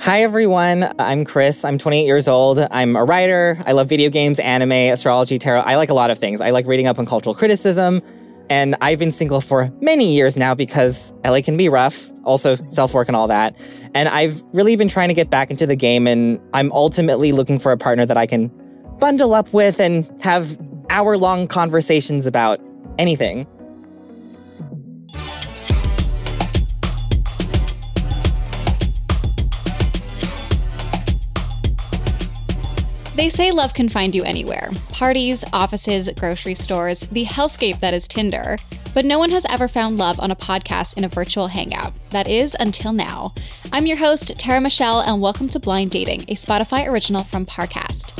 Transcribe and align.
Hi, 0.00 0.22
everyone. 0.22 0.94
I'm 0.98 1.26
Chris. 1.26 1.62
I'm 1.62 1.76
28 1.76 2.06
years 2.06 2.26
old. 2.26 2.58
I'm 2.70 2.96
a 2.96 3.04
writer. 3.04 3.62
I 3.66 3.72
love 3.72 3.86
video 3.86 4.08
games, 4.08 4.38
anime, 4.38 4.72
astrology, 4.72 5.38
tarot. 5.38 5.60
I 5.60 5.76
like 5.76 5.90
a 5.90 5.94
lot 5.94 6.10
of 6.10 6.18
things. 6.18 6.40
I 6.40 6.48
like 6.52 6.66
reading 6.66 6.86
up 6.86 6.98
on 6.98 7.04
cultural 7.04 7.34
criticism. 7.34 8.00
And 8.48 8.76
I've 8.80 8.98
been 8.98 9.12
single 9.12 9.42
for 9.42 9.70
many 9.82 10.14
years 10.14 10.38
now 10.38 10.54
because 10.54 11.12
LA 11.22 11.42
can 11.42 11.58
be 11.58 11.68
rough, 11.68 12.10
also 12.24 12.56
self 12.68 12.94
work 12.94 13.08
and 13.08 13.16
all 13.16 13.28
that. 13.28 13.54
And 13.94 14.08
I've 14.08 14.42
really 14.54 14.74
been 14.74 14.88
trying 14.88 15.08
to 15.08 15.14
get 15.14 15.28
back 15.28 15.50
into 15.50 15.66
the 15.66 15.76
game. 15.76 16.06
And 16.06 16.40
I'm 16.54 16.72
ultimately 16.72 17.32
looking 17.32 17.58
for 17.58 17.70
a 17.70 17.76
partner 17.76 18.06
that 18.06 18.16
I 18.16 18.26
can 18.26 18.48
bundle 19.00 19.34
up 19.34 19.52
with 19.52 19.78
and 19.78 20.10
have 20.22 20.58
hour 20.88 21.18
long 21.18 21.46
conversations 21.46 22.24
about 22.24 22.58
anything. 22.98 23.46
They 33.16 33.28
say 33.28 33.50
love 33.50 33.74
can 33.74 33.88
find 33.88 34.14
you 34.14 34.22
anywhere 34.22 34.68
parties, 34.90 35.44
offices, 35.52 36.08
grocery 36.16 36.54
stores, 36.54 37.00
the 37.00 37.24
hellscape 37.24 37.80
that 37.80 37.94
is 37.94 38.06
Tinder. 38.06 38.58
But 38.94 39.04
no 39.04 39.18
one 39.18 39.30
has 39.30 39.46
ever 39.48 39.66
found 39.66 39.98
love 39.98 40.20
on 40.20 40.30
a 40.30 40.36
podcast 40.36 40.96
in 40.96 41.04
a 41.04 41.08
virtual 41.08 41.46
hangout. 41.46 41.92
That 42.10 42.28
is, 42.28 42.56
until 42.58 42.92
now. 42.92 43.34
I'm 43.72 43.86
your 43.86 43.96
host, 43.96 44.36
Tara 44.38 44.60
Michelle, 44.60 45.00
and 45.00 45.20
welcome 45.20 45.48
to 45.50 45.60
Blind 45.60 45.90
Dating, 45.90 46.22
a 46.22 46.34
Spotify 46.34 46.86
original 46.86 47.24
from 47.24 47.46
Parcast. 47.46 48.19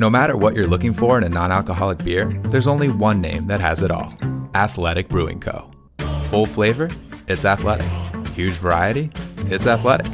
No 0.00 0.08
matter 0.08 0.34
what 0.34 0.56
you're 0.56 0.66
looking 0.66 0.94
for 0.94 1.18
in 1.18 1.24
a 1.24 1.28
non 1.28 1.52
alcoholic 1.52 2.02
beer, 2.02 2.24
there's 2.44 2.66
only 2.66 2.88
one 2.88 3.20
name 3.20 3.46
that 3.48 3.60
has 3.60 3.82
it 3.82 3.90
all 3.90 4.10
Athletic 4.54 5.10
Brewing 5.10 5.40
Co. 5.40 5.70
Full 6.22 6.46
flavor? 6.46 6.88
It's 7.28 7.44
athletic. 7.44 7.86
Huge 8.28 8.54
variety? 8.54 9.10
It's 9.50 9.66
athletic. 9.66 10.10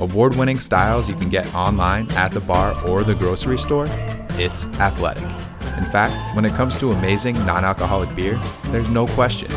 Award 0.00 0.34
winning 0.34 0.58
styles 0.58 1.08
you 1.08 1.14
can 1.14 1.28
get 1.28 1.46
online, 1.54 2.10
at 2.14 2.32
the 2.32 2.40
bar, 2.40 2.74
or 2.84 3.04
the 3.04 3.14
grocery 3.14 3.58
store? 3.58 3.86
It's 4.40 4.66
athletic. 4.80 5.22
In 5.22 5.84
fact, 5.84 6.34
when 6.34 6.44
it 6.44 6.54
comes 6.54 6.76
to 6.78 6.90
amazing 6.90 7.34
non 7.46 7.64
alcoholic 7.64 8.12
beer, 8.16 8.40
there's 8.72 8.88
no 8.88 9.06
question. 9.06 9.52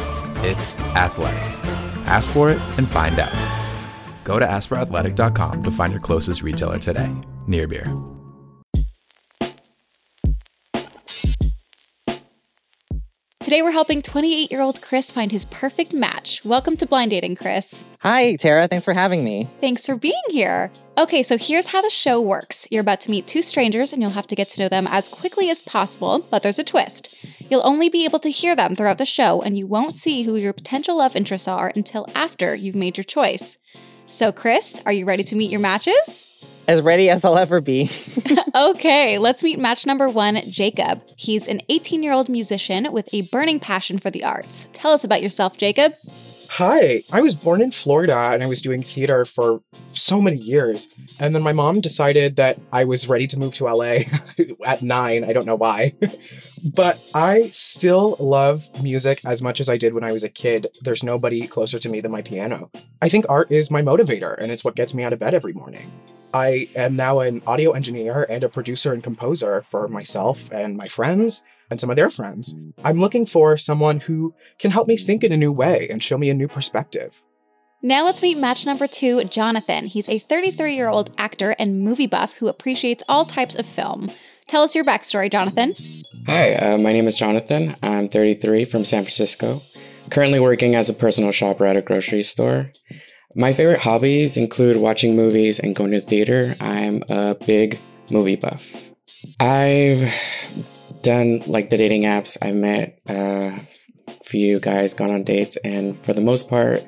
It's 0.45 0.77
athletic. 0.95 1.41
Ask 2.05 2.29
for 2.29 2.51
it 2.51 2.61
and 2.77 2.87
find 2.87 3.17
out. 3.17 3.33
Go 4.25 4.37
to 4.37 4.45
askforathletic.com 4.45 5.63
to 5.63 5.71
find 5.71 5.91
your 5.91 6.01
closest 6.01 6.43
retailer 6.43 6.77
today. 6.77 7.11
Near 7.47 7.67
Beer. 7.67 7.91
Today 13.51 13.63
we're 13.63 13.71
helping 13.71 14.01
28 14.01 14.49
year 14.49 14.61
old 14.61 14.81
Chris 14.81 15.11
find 15.11 15.29
his 15.29 15.43
perfect 15.43 15.93
match. 15.93 16.39
Welcome 16.45 16.77
to 16.77 16.85
Blind 16.85 17.11
Dating, 17.11 17.35
Chris. 17.35 17.83
Hi, 17.99 18.37
Tara. 18.37 18.65
Thanks 18.69 18.85
for 18.85 18.93
having 18.93 19.25
me. 19.25 19.49
Thanks 19.59 19.85
for 19.85 19.97
being 19.97 20.23
here. 20.29 20.71
Okay, 20.97 21.21
so 21.21 21.37
here's 21.37 21.67
how 21.67 21.81
the 21.81 21.89
show 21.89 22.21
works 22.21 22.65
you're 22.71 22.79
about 22.79 23.01
to 23.01 23.11
meet 23.11 23.27
two 23.27 23.41
strangers 23.41 23.91
and 23.91 24.01
you'll 24.01 24.11
have 24.11 24.27
to 24.27 24.37
get 24.37 24.49
to 24.51 24.61
know 24.61 24.69
them 24.69 24.87
as 24.87 25.09
quickly 25.09 25.49
as 25.49 25.61
possible, 25.61 26.25
but 26.31 26.43
there's 26.43 26.59
a 26.59 26.63
twist. 26.63 27.13
You'll 27.49 27.67
only 27.67 27.89
be 27.89 28.05
able 28.05 28.19
to 28.19 28.31
hear 28.31 28.55
them 28.55 28.73
throughout 28.73 28.99
the 28.99 29.05
show, 29.05 29.41
and 29.41 29.57
you 29.57 29.67
won't 29.67 29.93
see 29.93 30.23
who 30.23 30.37
your 30.37 30.53
potential 30.53 30.99
love 30.99 31.17
interests 31.17 31.49
are 31.49 31.73
until 31.75 32.07
after 32.15 32.55
you've 32.55 32.77
made 32.77 32.95
your 32.95 33.03
choice. 33.03 33.57
So, 34.05 34.31
Chris, 34.31 34.81
are 34.85 34.93
you 34.93 35.03
ready 35.03 35.25
to 35.25 35.35
meet 35.35 35.51
your 35.51 35.59
matches? 35.59 36.31
As 36.67 36.81
ready 36.81 37.09
as 37.09 37.25
I'll 37.25 37.37
ever 37.37 37.59
be. 37.59 37.89
okay, 38.55 39.17
let's 39.17 39.43
meet 39.43 39.59
match 39.59 39.85
number 39.85 40.07
one, 40.07 40.41
Jacob. 40.49 41.01
He's 41.17 41.47
an 41.47 41.61
18 41.69 42.03
year 42.03 42.13
old 42.13 42.29
musician 42.29 42.91
with 42.91 43.13
a 43.13 43.21
burning 43.23 43.59
passion 43.59 43.97
for 43.97 44.09
the 44.09 44.23
arts. 44.23 44.69
Tell 44.73 44.91
us 44.91 45.03
about 45.03 45.21
yourself, 45.21 45.57
Jacob. 45.57 45.93
Hi, 46.55 47.01
I 47.09 47.21
was 47.21 47.33
born 47.33 47.61
in 47.61 47.71
Florida 47.71 48.13
and 48.13 48.43
I 48.43 48.45
was 48.45 48.61
doing 48.61 48.83
theater 48.83 49.23
for 49.23 49.61
so 49.93 50.19
many 50.19 50.35
years. 50.35 50.89
And 51.17 51.33
then 51.33 51.43
my 51.43 51.53
mom 51.53 51.79
decided 51.79 52.35
that 52.35 52.59
I 52.73 52.83
was 52.83 53.07
ready 53.07 53.25
to 53.27 53.39
move 53.39 53.53
to 53.53 53.69
LA 53.69 53.99
at 54.65 54.81
nine. 54.81 55.23
I 55.23 55.31
don't 55.31 55.45
know 55.45 55.55
why. 55.55 55.95
but 56.73 56.99
I 57.13 57.51
still 57.53 58.17
love 58.19 58.67
music 58.83 59.21
as 59.23 59.41
much 59.41 59.61
as 59.61 59.69
I 59.69 59.77
did 59.77 59.93
when 59.93 60.03
I 60.03 60.11
was 60.11 60.25
a 60.25 60.29
kid. 60.29 60.67
There's 60.81 61.03
nobody 61.03 61.47
closer 61.47 61.79
to 61.79 61.87
me 61.87 62.01
than 62.01 62.11
my 62.11 62.21
piano. 62.21 62.69
I 63.01 63.07
think 63.07 63.25
art 63.29 63.49
is 63.49 63.71
my 63.71 63.81
motivator 63.81 64.37
and 64.37 64.51
it's 64.51 64.65
what 64.65 64.75
gets 64.75 64.93
me 64.93 65.03
out 65.03 65.13
of 65.13 65.19
bed 65.19 65.33
every 65.33 65.53
morning. 65.53 65.89
I 66.33 66.69
am 66.75 66.95
now 66.95 67.19
an 67.19 67.41
audio 67.45 67.71
engineer 67.71 68.25
and 68.29 68.43
a 68.43 68.49
producer 68.49 68.93
and 68.93 69.03
composer 69.03 69.63
for 69.69 69.87
myself 69.87 70.49
and 70.51 70.77
my 70.77 70.87
friends 70.87 71.43
and 71.69 71.79
some 71.79 71.89
of 71.89 71.95
their 71.95 72.09
friends. 72.09 72.55
I'm 72.83 72.99
looking 72.99 73.25
for 73.25 73.57
someone 73.57 74.01
who 74.01 74.33
can 74.59 74.71
help 74.71 74.87
me 74.87 74.97
think 74.97 75.23
in 75.23 75.31
a 75.31 75.37
new 75.37 75.51
way 75.51 75.87
and 75.89 76.03
show 76.03 76.17
me 76.17 76.29
a 76.29 76.33
new 76.33 76.47
perspective. 76.47 77.23
Now 77.81 78.05
let's 78.05 78.21
meet 78.21 78.37
match 78.37 78.65
number 78.65 78.87
two, 78.87 79.23
Jonathan. 79.23 79.87
He's 79.87 80.07
a 80.07 80.19
33 80.19 80.75
year 80.75 80.87
old 80.87 81.11
actor 81.17 81.55
and 81.57 81.81
movie 81.81 82.07
buff 82.07 82.33
who 82.33 82.47
appreciates 82.47 83.03
all 83.09 83.25
types 83.25 83.55
of 83.55 83.65
film. 83.65 84.11
Tell 84.47 84.61
us 84.61 84.75
your 84.75 84.83
backstory, 84.83 85.31
Jonathan. 85.31 85.73
Hi, 86.27 86.55
uh, 86.55 86.77
my 86.77 86.93
name 86.93 87.07
is 87.07 87.15
Jonathan. 87.15 87.75
I'm 87.81 88.09
33 88.09 88.65
from 88.65 88.83
San 88.83 89.03
Francisco. 89.03 89.63
Currently 90.09 90.39
working 90.39 90.75
as 90.75 90.89
a 90.89 90.93
personal 90.93 91.31
shopper 91.31 91.65
at 91.65 91.77
a 91.77 91.81
grocery 91.81 92.21
store. 92.23 92.71
My 93.35 93.53
favorite 93.53 93.79
hobbies 93.79 94.35
include 94.35 94.77
watching 94.77 95.15
movies 95.15 95.59
and 95.59 95.75
going 95.75 95.91
to 95.91 95.99
the 95.99 96.05
theater. 96.05 96.55
I'm 96.59 97.03
a 97.09 97.35
big 97.35 97.79
movie 98.09 98.35
buff. 98.35 98.91
I've 99.39 100.13
done 101.01 101.41
like 101.47 101.69
the 101.69 101.77
dating 101.77 102.03
apps. 102.03 102.37
I've 102.41 102.55
met 102.55 102.99
a 103.07 103.61
few 104.23 104.59
guys, 104.59 104.93
gone 104.93 105.11
on 105.11 105.23
dates, 105.23 105.55
and 105.57 105.95
for 105.95 106.13
the 106.13 106.21
most 106.21 106.49
part, 106.49 106.85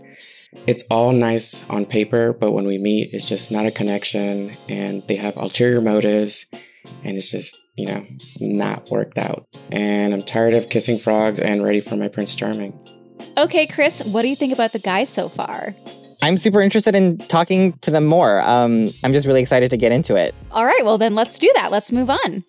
it's 0.68 0.84
all 0.92 1.12
nice 1.14 1.68
on 1.70 1.86
paper, 1.86 2.34
but 2.34 2.52
when 2.52 2.66
we 2.66 2.78
meet, 2.78 3.14
it's 3.14 3.26
just 3.26 3.52
not 3.52 3.66
a 3.66 3.72
connection 3.72 4.52
and 4.70 5.06
they 5.08 5.16
have 5.16 5.38
ulterior 5.38 5.82
motives 5.82 6.46
and 7.04 7.18
it's 7.18 7.32
just, 7.32 7.56
you 7.76 7.88
know, 7.88 8.06
not 8.40 8.92
worked 8.92 9.18
out. 9.18 9.48
And 9.72 10.14
I'm 10.14 10.22
tired 10.22 10.54
of 10.54 10.70
kissing 10.70 10.98
frogs 10.98 11.40
and 11.40 11.64
ready 11.64 11.80
for 11.80 11.96
my 11.96 12.08
Prince 12.08 12.36
Charming. 12.36 12.78
Okay, 13.38 13.66
Chris, 13.66 14.04
what 14.04 14.22
do 14.22 14.28
you 14.28 14.36
think 14.36 14.54
about 14.54 14.74
the 14.74 14.80
guys 14.80 15.10
so 15.10 15.28
far? 15.30 15.74
I'm 16.22 16.38
super 16.38 16.62
interested 16.62 16.96
in 16.96 17.18
talking 17.18 17.74
to 17.80 17.92
them 17.92 18.06
more. 18.06 18.42
Um, 18.42 18.88
I'm 19.04 19.14
just 19.14 19.26
really 19.26 19.42
excited 19.42 19.70
to 19.72 19.78
get 19.78 19.92
into 19.92 20.16
it. 20.16 20.36
All 20.52 20.66
right, 20.66 20.84
well, 20.84 20.98
then 20.98 21.16
let's 21.16 21.38
do 21.40 21.52
that. 21.56 21.72
Let's 21.72 21.92
move 21.92 22.10
on. 22.10 22.44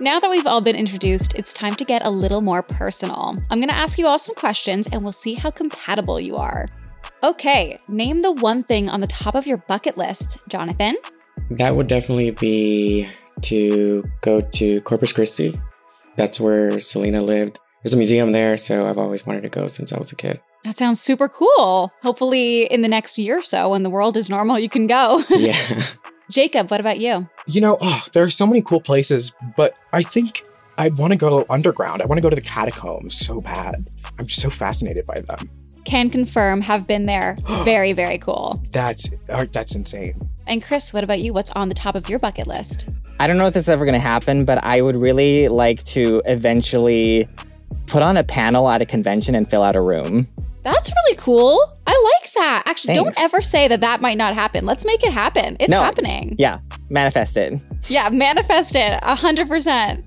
Now 0.00 0.18
that 0.18 0.28
we've 0.30 0.48
all 0.48 0.60
been 0.60 0.74
introduced, 0.74 1.34
it's 1.34 1.52
time 1.52 1.76
to 1.76 1.84
get 1.84 2.04
a 2.04 2.10
little 2.10 2.40
more 2.40 2.60
personal. 2.60 3.36
I'm 3.50 3.58
going 3.60 3.68
to 3.68 3.74
ask 3.74 4.00
you 4.00 4.08
all 4.08 4.18
some 4.18 4.34
questions 4.34 4.88
and 4.88 5.02
we'll 5.02 5.12
see 5.12 5.34
how 5.34 5.52
compatible 5.52 6.18
you 6.18 6.34
are. 6.34 6.68
Okay, 7.22 7.78
name 7.86 8.22
the 8.22 8.32
one 8.32 8.64
thing 8.64 8.88
on 8.88 9.00
the 9.00 9.06
top 9.06 9.36
of 9.36 9.46
your 9.46 9.58
bucket 9.58 9.96
list, 9.96 10.38
Jonathan. 10.48 10.96
That 11.50 11.76
would 11.76 11.86
definitely 11.86 12.32
be 12.32 13.08
to 13.42 14.02
go 14.22 14.40
to 14.40 14.80
Corpus 14.82 15.12
Christi. 15.12 15.58
That's 16.16 16.40
where 16.40 16.78
Selena 16.80 17.22
lived. 17.22 17.58
There's 17.82 17.94
a 17.94 17.96
museum 17.96 18.32
there, 18.32 18.56
so 18.56 18.88
I've 18.88 18.98
always 18.98 19.26
wanted 19.26 19.42
to 19.42 19.48
go 19.48 19.66
since 19.68 19.92
I 19.92 19.98
was 19.98 20.12
a 20.12 20.16
kid. 20.16 20.40
That 20.64 20.76
sounds 20.76 21.00
super 21.00 21.28
cool. 21.28 21.90
Hopefully, 22.02 22.64
in 22.64 22.82
the 22.82 22.88
next 22.88 23.18
year 23.18 23.38
or 23.38 23.42
so, 23.42 23.70
when 23.70 23.82
the 23.82 23.90
world 23.90 24.16
is 24.16 24.30
normal, 24.30 24.58
you 24.58 24.68
can 24.68 24.86
go. 24.86 25.22
Yeah. 25.30 25.82
Jacob, 26.30 26.70
what 26.70 26.80
about 26.80 26.98
you? 26.98 27.28
You 27.46 27.60
know, 27.60 27.76
oh, 27.80 28.04
there 28.12 28.22
are 28.24 28.30
so 28.30 28.46
many 28.46 28.62
cool 28.62 28.80
places, 28.80 29.34
but 29.56 29.74
I 29.92 30.02
think 30.02 30.42
I'd 30.78 30.96
want 30.96 31.12
to 31.12 31.18
go 31.18 31.44
underground. 31.50 32.00
I 32.00 32.06
want 32.06 32.18
to 32.18 32.22
go 32.22 32.30
to 32.30 32.36
the 32.36 32.40
catacombs 32.40 33.18
so 33.18 33.40
bad. 33.40 33.90
I'm 34.18 34.26
just 34.26 34.40
so 34.40 34.48
fascinated 34.48 35.04
by 35.06 35.20
them. 35.20 35.50
Can 35.84 36.08
confirm, 36.08 36.60
have 36.62 36.86
been 36.86 37.02
there. 37.04 37.36
Very, 37.64 37.92
very 37.92 38.16
cool. 38.16 38.62
That's 38.70 39.10
uh, 39.28 39.46
that's 39.50 39.74
insane. 39.74 40.18
And 40.46 40.62
Chris, 40.62 40.92
what 40.92 41.04
about 41.04 41.20
you? 41.20 41.32
What's 41.32 41.50
on 41.50 41.68
the 41.68 41.74
top 41.74 41.96
of 41.96 42.08
your 42.08 42.18
bucket 42.18 42.46
list? 42.46 42.88
I 43.22 43.28
don't 43.28 43.36
know 43.36 43.46
if 43.46 43.54
this 43.54 43.66
is 43.66 43.68
ever 43.68 43.84
going 43.84 43.92
to 43.94 44.00
happen, 44.00 44.44
but 44.44 44.58
I 44.64 44.80
would 44.82 44.96
really 44.96 45.46
like 45.46 45.84
to 45.84 46.20
eventually 46.26 47.28
put 47.86 48.02
on 48.02 48.16
a 48.16 48.24
panel 48.24 48.68
at 48.68 48.82
a 48.82 48.84
convention 48.84 49.36
and 49.36 49.48
fill 49.48 49.62
out 49.62 49.76
a 49.76 49.80
room. 49.80 50.26
That's 50.64 50.90
really 51.04 51.16
cool. 51.18 51.60
I 51.86 52.10
like 52.20 52.32
that. 52.32 52.64
Actually, 52.66 52.94
Thanks. 52.96 53.14
don't 53.14 53.24
ever 53.24 53.40
say 53.40 53.68
that 53.68 53.80
that 53.80 54.00
might 54.00 54.18
not 54.18 54.34
happen. 54.34 54.66
Let's 54.66 54.84
make 54.84 55.04
it 55.04 55.12
happen. 55.12 55.56
It's 55.60 55.70
No. 55.70 55.80
happening. 55.80 56.34
Yeah, 56.36 56.58
manifest 56.90 57.36
it. 57.36 57.60
Yeah, 57.86 58.08
manifest 58.08 58.74
it 58.74 59.00
100%. 59.04 60.04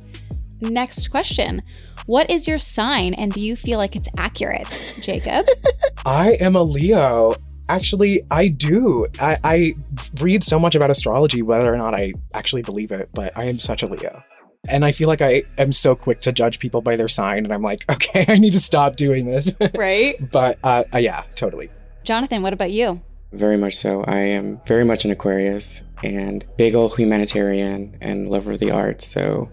Next 0.59 1.07
question. 1.09 1.61
What 2.07 2.29
is 2.29 2.49
your 2.49 2.57
sign 2.57 3.13
and 3.13 3.31
do 3.31 3.39
you 3.39 3.55
feel 3.55 3.77
like 3.77 3.95
it's 3.95 4.09
accurate, 4.17 4.83
Jacob? 5.01 5.45
I 6.05 6.31
am 6.41 6.57
a 6.57 6.63
Leo. 6.63 7.33
Actually, 7.67 8.21
I 8.29 8.47
do. 8.47 9.07
I, 9.19 9.37
I 9.43 9.73
read 10.19 10.43
so 10.43 10.59
much 10.59 10.75
about 10.75 10.91
astrology, 10.91 11.41
whether 11.41 11.73
or 11.73 11.77
not 11.77 11.93
I 11.93 12.13
actually 12.33 12.61
believe 12.61 12.91
it, 12.91 13.09
but 13.13 13.35
I 13.35 13.45
am 13.45 13.59
such 13.59 13.83
a 13.83 13.87
Leo. 13.87 14.23
And 14.67 14.83
I 14.83 14.91
feel 14.91 15.07
like 15.07 15.21
I 15.21 15.43
am 15.57 15.71
so 15.71 15.95
quick 15.95 16.21
to 16.21 16.31
judge 16.31 16.59
people 16.59 16.81
by 16.81 16.95
their 16.95 17.07
sign, 17.07 17.43
and 17.43 17.53
I'm 17.53 17.61
like, 17.61 17.85
okay, 17.89 18.25
I 18.27 18.37
need 18.37 18.53
to 18.53 18.59
stop 18.59 18.95
doing 18.95 19.25
this. 19.25 19.55
right? 19.75 20.15
but 20.31 20.59
uh, 20.63 20.83
uh, 20.93 20.97
yeah, 20.97 21.23
totally. 21.35 21.69
Jonathan, 22.03 22.41
what 22.41 22.53
about 22.53 22.71
you? 22.71 23.01
Very 23.31 23.57
much 23.57 23.75
so. 23.75 24.03
I 24.03 24.17
am 24.17 24.61
very 24.65 24.85
much 24.85 25.05
an 25.05 25.11
Aquarius 25.11 25.81
and 26.03 26.45
big 26.57 26.75
old 26.75 26.95
humanitarian 26.97 27.97
and 27.99 28.29
lover 28.29 28.51
of 28.51 28.59
the 28.59 28.71
arts. 28.71 29.07
So 29.07 29.49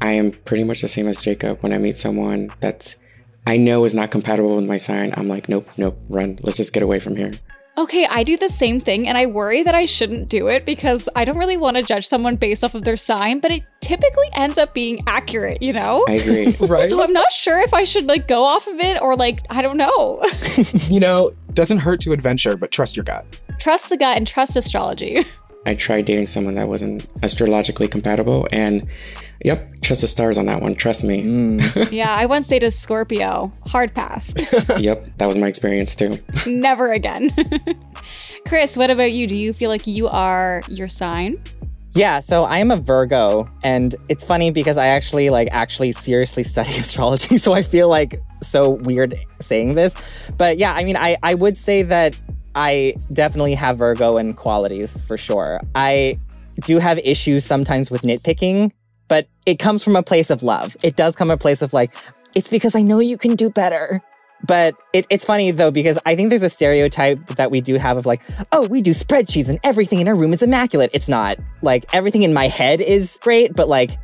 I 0.00 0.12
am 0.12 0.32
pretty 0.32 0.64
much 0.64 0.80
the 0.80 0.88
same 0.88 1.08
as 1.08 1.20
Jacob. 1.20 1.58
When 1.60 1.72
I 1.72 1.78
meet 1.78 1.96
someone 1.96 2.52
that's 2.60 2.96
I 3.46 3.56
know 3.56 3.84
is 3.84 3.94
not 3.94 4.10
compatible 4.10 4.56
with 4.56 4.66
my 4.66 4.76
sign, 4.76 5.14
I'm 5.16 5.28
like, 5.28 5.48
nope, 5.48 5.68
nope, 5.76 5.98
run. 6.08 6.38
Let's 6.42 6.56
just 6.56 6.72
get 6.72 6.82
away 6.82 7.00
from 7.00 7.16
here. 7.16 7.32
Okay, 7.78 8.04
I 8.04 8.24
do 8.24 8.36
the 8.36 8.48
same 8.50 8.78
thing 8.78 9.08
and 9.08 9.16
I 9.16 9.24
worry 9.26 9.62
that 9.62 9.74
I 9.74 9.86
shouldn't 9.86 10.28
do 10.28 10.48
it 10.48 10.66
because 10.66 11.08
I 11.16 11.24
don't 11.24 11.38
really 11.38 11.56
want 11.56 11.78
to 11.78 11.82
judge 11.82 12.06
someone 12.06 12.36
based 12.36 12.62
off 12.62 12.74
of 12.74 12.82
their 12.82 12.96
sign, 12.96 13.40
but 13.40 13.50
it 13.50 13.62
typically 13.80 14.28
ends 14.34 14.58
up 14.58 14.74
being 14.74 15.02
accurate, 15.06 15.62
you 15.62 15.72
know? 15.72 16.04
I 16.06 16.12
agree. 16.12 16.50
right? 16.66 16.90
So 16.90 17.02
I'm 17.02 17.14
not 17.14 17.32
sure 17.32 17.58
if 17.58 17.72
I 17.72 17.84
should 17.84 18.06
like 18.06 18.28
go 18.28 18.44
off 18.44 18.66
of 18.66 18.78
it 18.80 19.00
or 19.00 19.16
like 19.16 19.40
I 19.48 19.62
don't 19.62 19.78
know. 19.78 20.22
you 20.88 21.00
know, 21.00 21.30
doesn't 21.54 21.78
hurt 21.78 22.02
to 22.02 22.12
adventure, 22.12 22.56
but 22.56 22.70
trust 22.70 22.96
your 22.96 23.04
gut. 23.04 23.24
trust 23.58 23.88
the 23.88 23.96
gut 23.96 24.16
and 24.16 24.26
trust 24.26 24.56
astrology. 24.56 25.24
I 25.66 25.74
tried 25.74 26.04
dating 26.04 26.26
someone 26.26 26.56
that 26.56 26.68
wasn't 26.68 27.06
astrologically 27.22 27.88
compatible 27.88 28.46
and 28.52 28.86
yep, 29.44 29.68
trust 29.80 30.00
the 30.00 30.06
stars 30.06 30.38
on 30.38 30.46
that 30.46 30.60
one. 30.60 30.74
Trust 30.74 31.04
me. 31.04 31.22
Mm. 31.22 31.90
yeah, 31.92 32.14
I 32.14 32.26
once 32.26 32.48
dated 32.48 32.68
a 32.68 32.70
Scorpio. 32.70 33.48
Hard 33.66 33.94
pass. 33.94 34.34
yep, 34.78 35.16
that 35.18 35.26
was 35.26 35.36
my 35.36 35.46
experience 35.46 35.94
too. 35.94 36.18
Never 36.46 36.92
again. 36.92 37.30
Chris, 38.46 38.76
what 38.76 38.90
about 38.90 39.12
you? 39.12 39.26
Do 39.26 39.36
you 39.36 39.52
feel 39.52 39.70
like 39.70 39.86
you 39.86 40.08
are 40.08 40.62
your 40.68 40.88
sign? 40.88 41.42
Yeah, 41.92 42.20
so 42.20 42.44
I 42.44 42.58
am 42.58 42.70
a 42.70 42.76
Virgo, 42.76 43.50
and 43.64 43.96
it's 44.08 44.22
funny 44.22 44.52
because 44.52 44.76
I 44.76 44.86
actually 44.86 45.28
like 45.28 45.48
actually 45.50 45.92
seriously 45.92 46.44
study 46.44 46.76
astrology, 46.78 47.36
so 47.38 47.52
I 47.52 47.62
feel 47.62 47.88
like 47.88 48.20
so 48.42 48.70
weird 48.70 49.16
saying 49.40 49.74
this. 49.74 49.94
But 50.36 50.58
yeah, 50.58 50.72
I 50.72 50.84
mean, 50.84 50.96
I 50.96 51.16
I 51.22 51.34
would 51.34 51.58
say 51.58 51.82
that 51.82 52.16
I 52.54 52.94
definitely 53.12 53.54
have 53.54 53.78
Virgo 53.78 54.16
and 54.16 54.36
qualities 54.36 55.00
for 55.02 55.16
sure. 55.16 55.60
I 55.74 56.18
do 56.66 56.78
have 56.78 56.98
issues 56.98 57.44
sometimes 57.44 57.90
with 57.90 58.02
nitpicking, 58.02 58.72
but 59.10 59.26
it 59.44 59.58
comes 59.58 59.82
from 59.82 59.96
a 59.96 60.04
place 60.04 60.30
of 60.30 60.44
love. 60.44 60.76
It 60.84 60.94
does 60.94 61.16
come 61.16 61.32
a 61.32 61.36
place 61.36 61.62
of 61.62 61.72
like, 61.72 61.90
it's 62.36 62.48
because 62.48 62.76
I 62.76 62.80
know 62.80 63.00
you 63.00 63.18
can 63.18 63.34
do 63.34 63.50
better. 63.50 64.00
But 64.46 64.76
it, 64.92 65.04
it's 65.10 65.24
funny 65.24 65.50
though, 65.50 65.72
because 65.72 65.98
I 66.06 66.14
think 66.14 66.28
there's 66.30 66.44
a 66.44 66.48
stereotype 66.48 67.26
that 67.30 67.50
we 67.50 67.60
do 67.60 67.74
have 67.74 67.98
of 67.98 68.06
like, 68.06 68.22
oh, 68.52 68.68
we 68.68 68.80
do 68.80 68.92
spreadsheets 68.92 69.48
and 69.48 69.58
everything 69.64 70.00
in 70.00 70.06
our 70.06 70.14
room 70.14 70.32
is 70.32 70.42
immaculate. 70.42 70.90
It's 70.94 71.08
not. 71.08 71.38
Like, 71.60 71.92
everything 71.92 72.22
in 72.22 72.32
my 72.32 72.46
head 72.46 72.80
is 72.80 73.18
great, 73.20 73.52
but 73.52 73.68
like, 73.68 73.98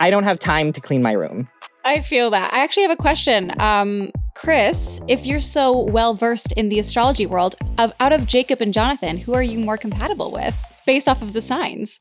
I 0.00 0.10
don't 0.10 0.24
have 0.24 0.40
time 0.40 0.72
to 0.72 0.80
clean 0.80 1.00
my 1.00 1.12
room. 1.12 1.48
I 1.84 2.00
feel 2.00 2.28
that. 2.30 2.52
I 2.52 2.58
actually 2.58 2.82
have 2.82 2.92
a 2.92 2.96
question. 2.96 3.58
Um, 3.60 4.10
Chris, 4.34 5.00
if 5.06 5.24
you're 5.24 5.40
so 5.40 5.78
well 5.78 6.14
versed 6.14 6.52
in 6.52 6.70
the 6.70 6.80
astrology 6.80 7.24
world, 7.24 7.54
of, 7.78 7.92
out 8.00 8.12
of 8.12 8.26
Jacob 8.26 8.60
and 8.60 8.74
Jonathan, 8.74 9.16
who 9.16 9.32
are 9.32 9.42
you 9.44 9.58
more 9.58 9.76
compatible 9.76 10.32
with 10.32 10.56
based 10.86 11.08
off 11.08 11.22
of 11.22 11.34
the 11.34 11.40
signs? 11.40 12.00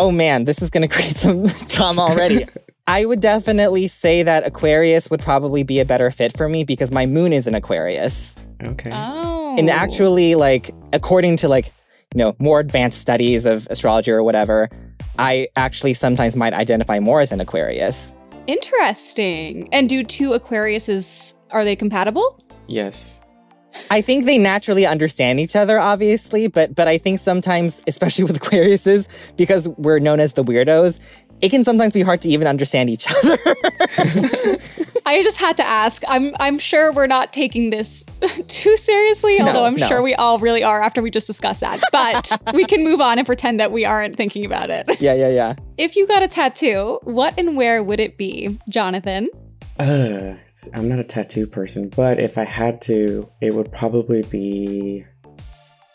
Oh 0.00 0.10
man, 0.10 0.44
this 0.46 0.62
is 0.62 0.70
going 0.70 0.80
to 0.88 0.94
create 0.94 1.18
some 1.18 1.44
drama 1.68 2.00
already. 2.00 2.46
I 2.86 3.04
would 3.04 3.20
definitely 3.20 3.86
say 3.86 4.22
that 4.22 4.44
Aquarius 4.46 5.10
would 5.10 5.20
probably 5.20 5.62
be 5.62 5.78
a 5.78 5.84
better 5.84 6.10
fit 6.10 6.36
for 6.36 6.48
me 6.48 6.64
because 6.64 6.90
my 6.90 7.04
moon 7.06 7.32
is 7.32 7.46
an 7.46 7.54
Aquarius. 7.54 8.34
Okay. 8.64 8.90
Oh. 8.92 9.56
And 9.58 9.68
actually, 9.70 10.34
like, 10.34 10.74
according 10.94 11.36
to 11.38 11.48
like, 11.48 11.66
you 12.14 12.18
know, 12.18 12.34
more 12.38 12.58
advanced 12.58 13.00
studies 13.00 13.44
of 13.44 13.68
astrology 13.70 14.10
or 14.10 14.22
whatever, 14.22 14.70
I 15.18 15.48
actually 15.54 15.94
sometimes 15.94 16.34
might 16.34 16.54
identify 16.54 16.98
more 16.98 17.20
as 17.20 17.30
an 17.30 17.40
Aquarius. 17.40 18.14
Interesting. 18.46 19.68
And 19.70 19.88
do 19.88 20.02
two 20.02 20.30
Aquariuses, 20.30 21.34
are 21.50 21.62
they 21.62 21.76
compatible? 21.76 22.42
yes. 22.66 23.19
I 23.90 24.00
think 24.00 24.24
they 24.24 24.38
naturally 24.38 24.86
understand 24.86 25.40
each 25.40 25.54
other, 25.56 25.78
obviously, 25.78 26.46
but 26.48 26.74
but 26.74 26.88
I 26.88 26.98
think 26.98 27.20
sometimes, 27.20 27.80
especially 27.86 28.24
with 28.24 28.40
Aquariuses, 28.40 29.06
because 29.36 29.68
we're 29.78 29.98
known 29.98 30.20
as 30.20 30.32
the 30.34 30.44
weirdos, 30.44 30.98
it 31.40 31.48
can 31.50 31.64
sometimes 31.64 31.92
be 31.92 32.02
hard 32.02 32.20
to 32.22 32.28
even 32.28 32.46
understand 32.46 32.90
each 32.90 33.06
other. 33.24 33.38
I 35.06 35.22
just 35.22 35.38
had 35.38 35.56
to 35.56 35.64
ask. 35.64 36.02
I'm 36.08 36.34
I'm 36.38 36.58
sure 36.58 36.92
we're 36.92 37.06
not 37.06 37.32
taking 37.32 37.70
this 37.70 38.04
too 38.48 38.76
seriously, 38.76 39.38
No, 39.38 39.46
although 39.48 39.64
I'm 39.64 39.74
no. 39.76 39.86
sure 39.88 40.02
we 40.02 40.14
all 40.14 40.38
really 40.38 40.62
are 40.62 40.82
after 40.82 41.00
we 41.02 41.10
just 41.10 41.26
discussed 41.26 41.60
that. 41.60 41.80
But 41.92 42.30
we 42.54 42.64
can 42.64 42.84
move 42.84 43.00
on 43.00 43.18
and 43.18 43.26
pretend 43.26 43.58
that 43.60 43.72
we 43.72 43.84
aren't 43.84 44.16
thinking 44.16 44.44
about 44.44 44.70
it. 44.70 45.00
yeah, 45.00 45.14
yeah, 45.14 45.28
yeah. 45.28 45.54
If 45.78 45.96
you 45.96 46.06
got 46.06 46.22
a 46.22 46.28
tattoo, 46.28 46.98
what 47.04 47.34
and 47.38 47.56
where 47.56 47.82
would 47.82 48.00
it 48.00 48.16
be, 48.16 48.58
Jonathan? 48.68 49.28
Uh, 49.80 50.36
I'm 50.74 50.88
not 50.88 50.98
a 50.98 51.04
tattoo 51.04 51.46
person, 51.46 51.88
but 51.88 52.20
if 52.20 52.36
I 52.36 52.44
had 52.44 52.82
to, 52.82 53.26
it 53.40 53.54
would 53.54 53.72
probably 53.72 54.22
be 54.24 55.06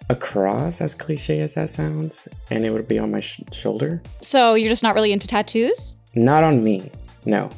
a 0.09 0.15
cross, 0.15 0.81
as 0.81 0.95
cliche 0.95 1.39
as 1.41 1.53
that 1.53 1.69
sounds, 1.69 2.27
and 2.49 2.65
it 2.65 2.71
would 2.71 2.87
be 2.87 2.97
on 2.97 3.11
my 3.11 3.19
sh- 3.19 3.41
shoulder. 3.51 4.01
So 4.21 4.55
you're 4.55 4.69
just 4.69 4.81
not 4.81 4.95
really 4.95 5.11
into 5.11 5.27
tattoos? 5.27 5.97
Not 6.15 6.43
on 6.43 6.63
me. 6.63 6.89
No. 7.25 7.51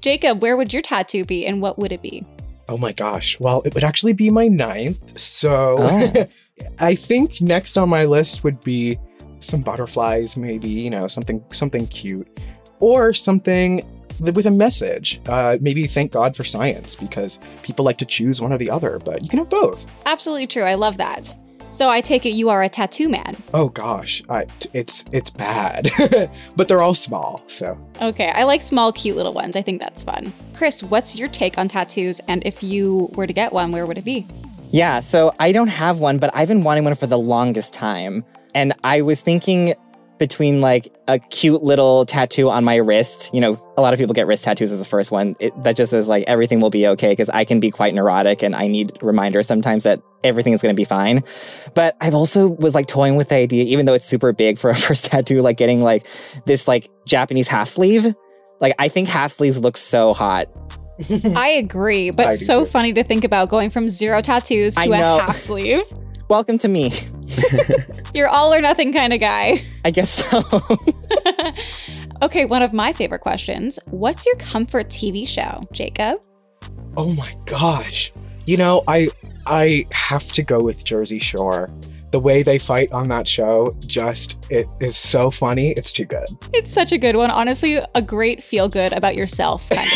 Jacob, 0.00 0.40
where 0.40 0.56
would 0.56 0.72
your 0.72 0.80
tattoo 0.80 1.24
be 1.26 1.46
and 1.46 1.60
what 1.60 1.78
would 1.78 1.92
it 1.92 2.00
be? 2.00 2.24
Oh 2.66 2.78
my 2.78 2.92
gosh. 2.92 3.38
Well, 3.38 3.60
it 3.66 3.74
would 3.74 3.84
actually 3.84 4.14
be 4.14 4.30
my 4.30 4.48
ninth. 4.48 5.18
So 5.20 5.74
Oh. 5.78 6.26
I 6.78 6.94
think 6.94 7.42
next 7.42 7.76
on 7.76 7.90
my 7.90 8.06
list 8.06 8.42
would 8.42 8.60
be 8.60 8.98
some 9.40 9.60
butterflies, 9.60 10.36
maybe, 10.38 10.68
you 10.68 10.88
know, 10.88 11.08
something 11.08 11.44
something 11.52 11.86
cute. 11.88 12.40
Or 12.80 13.12
something 13.12 13.78
th- 13.78 13.86
with 14.20 14.46
a 14.46 14.50
message. 14.50 15.20
Uh, 15.26 15.58
maybe 15.60 15.86
thank 15.86 16.12
God 16.12 16.36
for 16.36 16.44
science, 16.44 16.94
because 16.94 17.40
people 17.62 17.84
like 17.84 17.98
to 17.98 18.04
choose 18.06 18.40
one 18.40 18.52
or 18.52 18.58
the 18.58 18.70
other, 18.70 18.98
but 19.04 19.22
you 19.22 19.28
can 19.28 19.38
have 19.38 19.50
both. 19.50 19.90
Absolutely 20.06 20.46
true. 20.46 20.62
I 20.62 20.74
love 20.74 20.96
that. 20.98 21.36
So 21.70 21.90
I 21.90 22.00
take 22.00 22.24
it 22.24 22.30
you 22.30 22.50
are 22.50 22.62
a 22.62 22.68
tattoo 22.68 23.08
man. 23.08 23.36
Oh 23.52 23.68
gosh, 23.68 24.22
I, 24.28 24.44
t- 24.60 24.68
it's 24.74 25.04
it's 25.10 25.30
bad, 25.30 25.90
but 26.56 26.68
they're 26.68 26.82
all 26.82 26.94
small. 26.94 27.42
So 27.48 27.76
Okay, 28.00 28.30
I 28.30 28.44
like 28.44 28.62
small, 28.62 28.92
cute 28.92 29.16
little 29.16 29.32
ones. 29.34 29.56
I 29.56 29.62
think 29.62 29.80
that's 29.80 30.04
fun. 30.04 30.32
Chris, 30.54 30.84
what's 30.84 31.18
your 31.18 31.26
take 31.28 31.58
on 31.58 31.66
tattoos? 31.66 32.20
And 32.28 32.46
if 32.46 32.62
you 32.62 33.10
were 33.14 33.26
to 33.26 33.32
get 33.32 33.52
one, 33.52 33.72
where 33.72 33.86
would 33.86 33.98
it 33.98 34.04
be? 34.04 34.24
Yeah, 34.70 35.00
so 35.00 35.34
I 35.40 35.50
don't 35.50 35.66
have 35.68 35.98
one, 35.98 36.18
but 36.18 36.30
I've 36.32 36.46
been 36.48 36.62
wanting 36.62 36.84
one 36.84 36.94
for 36.94 37.08
the 37.08 37.18
longest 37.18 37.74
time. 37.74 38.24
And 38.54 38.72
I 38.84 39.02
was 39.02 39.20
thinking 39.20 39.74
between 40.18 40.60
like 40.60 40.92
a 41.08 41.18
cute 41.18 41.62
little 41.62 42.06
tattoo 42.06 42.48
on 42.50 42.64
my 42.64 42.76
wrist. 42.76 43.30
You 43.32 43.40
know, 43.40 43.60
a 43.76 43.82
lot 43.82 43.92
of 43.92 43.98
people 43.98 44.14
get 44.14 44.26
wrist 44.26 44.44
tattoos 44.44 44.72
as 44.72 44.78
the 44.78 44.84
first 44.84 45.10
one. 45.10 45.34
It, 45.40 45.60
that 45.64 45.76
just 45.76 45.90
says 45.90 46.08
like 46.08 46.24
everything 46.26 46.60
will 46.60 46.70
be 46.70 46.86
okay 46.88 47.10
because 47.10 47.28
I 47.30 47.44
can 47.44 47.60
be 47.60 47.70
quite 47.70 47.94
neurotic 47.94 48.42
and 48.42 48.54
I 48.54 48.66
need 48.68 48.96
reminders 49.02 49.46
sometimes 49.46 49.84
that 49.84 50.00
everything 50.22 50.52
is 50.52 50.62
going 50.62 50.74
to 50.74 50.76
be 50.76 50.84
fine. 50.84 51.22
But 51.74 51.96
I've 52.00 52.14
also 52.14 52.48
was 52.48 52.74
like 52.74 52.86
toying 52.86 53.16
with 53.16 53.28
the 53.28 53.36
idea, 53.36 53.64
even 53.64 53.86
though 53.86 53.94
it's 53.94 54.06
super 54.06 54.32
big 54.32 54.58
for 54.58 54.70
a 54.70 54.76
first 54.76 55.06
tattoo, 55.06 55.42
like 55.42 55.56
getting 55.56 55.82
like 55.82 56.06
this 56.46 56.68
like 56.68 56.90
Japanese 57.06 57.48
half 57.48 57.68
sleeve. 57.68 58.14
Like 58.60 58.74
I 58.78 58.88
think 58.88 59.08
half 59.08 59.32
sleeves 59.32 59.60
look 59.60 59.76
so 59.76 60.14
hot. 60.14 60.48
I 61.34 61.48
agree, 61.48 62.10
but 62.10 62.28
I 62.28 62.34
so 62.34 62.60
too. 62.60 62.70
funny 62.70 62.92
to 62.92 63.02
think 63.02 63.24
about 63.24 63.48
going 63.48 63.68
from 63.68 63.88
zero 63.88 64.22
tattoos 64.22 64.76
to 64.76 64.92
a 64.92 64.96
half 64.96 65.38
sleeve. 65.38 65.82
Welcome 66.28 66.58
to 66.58 66.68
me. 66.68 66.92
You're 68.14 68.28
all 68.28 68.52
or 68.54 68.60
nothing 68.60 68.92
kind 68.92 69.12
of 69.12 69.20
guy. 69.20 69.62
I 69.84 69.90
guess 69.90 70.10
so. 70.10 70.42
okay, 72.22 72.44
one 72.46 72.62
of 72.62 72.72
my 72.72 72.92
favorite 72.92 73.20
questions. 73.20 73.78
What's 73.86 74.24
your 74.24 74.36
comfort 74.36 74.88
TV 74.88 75.28
show, 75.28 75.62
Jacob? 75.72 76.20
Oh 76.96 77.12
my 77.12 77.36
gosh. 77.44 78.12
You 78.46 78.56
know, 78.56 78.82
I 78.88 79.08
I 79.46 79.86
have 79.92 80.32
to 80.32 80.42
go 80.42 80.60
with 80.62 80.84
Jersey 80.84 81.18
Shore. 81.18 81.70
The 82.10 82.20
way 82.20 82.44
they 82.44 82.58
fight 82.60 82.92
on 82.92 83.08
that 83.08 83.26
show 83.26 83.76
just 83.86 84.46
it 84.48 84.66
is 84.80 84.96
so 84.96 85.30
funny. 85.30 85.72
It's 85.72 85.92
too 85.92 86.04
good. 86.04 86.26
It's 86.52 86.70
such 86.72 86.92
a 86.92 86.98
good 86.98 87.16
one. 87.16 87.30
Honestly, 87.30 87.80
a 87.94 88.00
great 88.02 88.42
feel 88.42 88.68
good 88.68 88.92
about 88.92 89.16
yourself 89.16 89.68
kind 89.68 89.88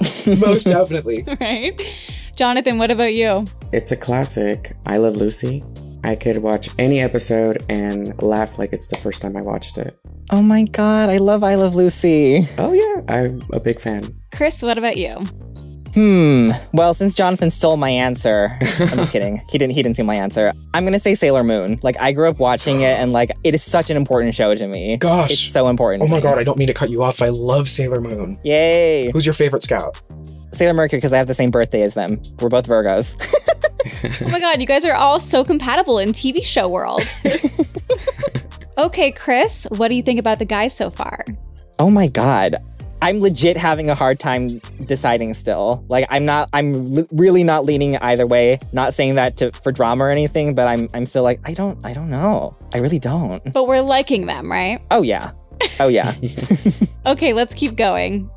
of 0.00 0.06
show, 0.06 0.36
Most 0.46 0.64
definitely. 0.64 1.24
right? 1.40 1.80
Jonathan, 2.38 2.78
what 2.78 2.88
about 2.92 3.14
you? 3.14 3.44
It's 3.72 3.90
a 3.90 3.96
classic. 3.96 4.76
I 4.86 4.98
Love 4.98 5.16
Lucy. 5.16 5.64
I 6.04 6.14
could 6.14 6.36
watch 6.38 6.70
any 6.78 7.00
episode 7.00 7.64
and 7.68 8.14
laugh 8.22 8.60
like 8.60 8.72
it's 8.72 8.86
the 8.86 8.96
first 8.96 9.20
time 9.20 9.36
I 9.36 9.40
watched 9.42 9.76
it. 9.76 9.98
oh 10.30 10.40
my 10.40 10.62
god, 10.62 11.08
I 11.08 11.18
love 11.18 11.42
I 11.42 11.56
Love 11.56 11.74
Lucy. 11.74 12.48
Oh, 12.56 12.72
yeah. 12.72 13.02
I'm 13.12 13.42
a 13.52 13.58
big 13.58 13.80
fan. 13.80 14.16
Chris, 14.32 14.62
what 14.62 14.78
about 14.78 14.96
you? 14.96 15.10
Hmm. 15.94 16.52
Well, 16.72 16.94
since 16.94 17.12
Jonathan 17.12 17.50
stole 17.50 17.76
my 17.76 17.90
answer, 17.90 18.56
I'm 18.60 18.98
just 18.98 19.10
kidding. 19.10 19.42
He 19.50 19.58
didn't. 19.58 19.72
He 19.74 19.82
didn't 19.82 19.96
steal 19.96 20.06
my 20.06 20.14
answer. 20.14 20.52
I'm 20.74 20.84
gonna 20.84 21.00
say 21.00 21.16
Sailor 21.16 21.42
Moon. 21.42 21.80
Like 21.82 22.00
I 22.00 22.12
grew 22.12 22.28
up 22.28 22.38
watching 22.38 22.82
it, 22.82 23.00
and 23.00 23.12
like 23.12 23.32
it 23.42 23.52
is 23.54 23.64
such 23.64 23.90
an 23.90 23.96
important 23.96 24.36
show 24.36 24.54
to 24.54 24.66
me. 24.68 24.96
Gosh. 24.98 25.32
it's 25.32 25.40
so 25.40 25.66
important. 25.66 26.04
Oh 26.04 26.06
my 26.06 26.20
god, 26.20 26.38
I 26.38 26.44
don't 26.44 26.58
mean 26.58 26.68
to 26.68 26.74
cut 26.74 26.90
you 26.90 27.02
off. 27.02 27.20
I 27.20 27.30
love 27.30 27.68
Sailor 27.68 28.00
Moon. 28.00 28.38
Yay! 28.44 29.10
Who's 29.10 29.26
your 29.26 29.32
favorite 29.32 29.62
scout? 29.62 30.00
Sailor 30.52 30.74
Mercury 30.74 30.98
because 30.98 31.12
I 31.12 31.18
have 31.18 31.26
the 31.26 31.34
same 31.34 31.50
birthday 31.50 31.82
as 31.82 31.94
them. 31.94 32.20
We're 32.40 32.48
both 32.48 32.66
Virgos. 32.66 33.14
Oh 34.20 34.28
my 34.28 34.38
god, 34.40 34.60
you 34.60 34.66
guys 34.66 34.84
are 34.84 34.94
all 34.94 35.18
so 35.18 35.42
compatible 35.44 35.98
in 35.98 36.12
TV 36.12 36.44
show 36.44 36.68
world. 36.68 37.02
okay, 38.78 39.10
Chris, 39.12 39.66
what 39.70 39.88
do 39.88 39.94
you 39.94 40.02
think 40.02 40.18
about 40.18 40.38
the 40.38 40.44
guys 40.44 40.74
so 40.74 40.90
far? 40.90 41.24
oh 41.78 41.90
my 41.90 42.08
god. 42.08 42.56
I'm 43.00 43.20
legit 43.20 43.56
having 43.56 43.88
a 43.88 43.94
hard 43.94 44.18
time 44.18 44.60
deciding 44.86 45.32
still. 45.34 45.84
Like 45.88 46.06
I'm 46.10 46.24
not 46.24 46.48
I'm 46.52 46.92
li- 46.92 47.06
really 47.12 47.44
not 47.44 47.64
leaning 47.64 47.96
either 47.98 48.26
way. 48.26 48.58
Not 48.72 48.92
saying 48.94 49.14
that 49.14 49.36
to 49.36 49.52
for 49.52 49.70
drama 49.70 50.04
or 50.04 50.10
anything, 50.10 50.56
but 50.56 50.66
I'm 50.66 50.88
I'm 50.92 51.06
still 51.06 51.22
like 51.22 51.40
I 51.44 51.54
don't 51.54 51.78
I 51.84 51.92
don't 51.92 52.10
know. 52.10 52.56
I 52.74 52.78
really 52.78 52.98
don't. 52.98 53.52
But 53.52 53.68
we're 53.68 53.80
liking 53.80 54.26
them, 54.26 54.50
right? 54.50 54.80
Oh 54.90 55.02
yeah. 55.02 55.30
Oh 55.78 55.88
yeah. 55.88 56.12
Okay, 57.06 57.32
let's 57.32 57.54
keep 57.54 57.74
going. 57.76 58.28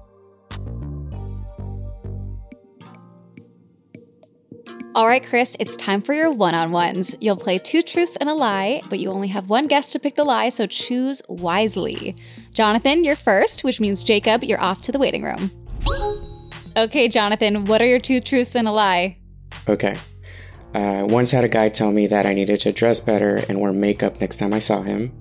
All 4.93 5.07
right, 5.07 5.25
Chris, 5.25 5.55
it's 5.57 5.77
time 5.77 6.01
for 6.01 6.13
your 6.13 6.29
one 6.31 6.53
on 6.53 6.73
ones. 6.73 7.15
You'll 7.21 7.37
play 7.37 7.57
two 7.57 7.81
truths 7.81 8.17
and 8.17 8.27
a 8.27 8.33
lie, 8.33 8.81
but 8.89 8.99
you 8.99 9.09
only 9.09 9.29
have 9.29 9.47
one 9.47 9.67
guess 9.67 9.93
to 9.93 9.99
pick 9.99 10.15
the 10.15 10.25
lie, 10.25 10.49
so 10.49 10.67
choose 10.67 11.21
wisely. 11.29 12.13
Jonathan, 12.51 13.05
you're 13.05 13.15
first, 13.15 13.63
which 13.63 13.79
means 13.79 14.03
Jacob, 14.03 14.43
you're 14.43 14.59
off 14.59 14.81
to 14.81 14.91
the 14.91 14.99
waiting 14.99 15.23
room. 15.23 15.49
Okay, 16.75 17.07
Jonathan, 17.07 17.63
what 17.63 17.81
are 17.81 17.85
your 17.85 18.01
two 18.01 18.19
truths 18.19 18.53
and 18.53 18.67
a 18.67 18.71
lie? 18.73 19.15
Okay. 19.69 19.95
I 20.73 21.03
once 21.03 21.31
had 21.31 21.45
a 21.45 21.49
guy 21.49 21.69
tell 21.69 21.93
me 21.93 22.07
that 22.07 22.25
I 22.25 22.33
needed 22.33 22.59
to 22.61 22.73
dress 22.73 22.99
better 22.99 23.37
and 23.47 23.61
wear 23.61 23.71
makeup 23.71 24.19
next 24.19 24.37
time 24.37 24.53
I 24.53 24.59
saw 24.59 24.81
him. 24.81 25.13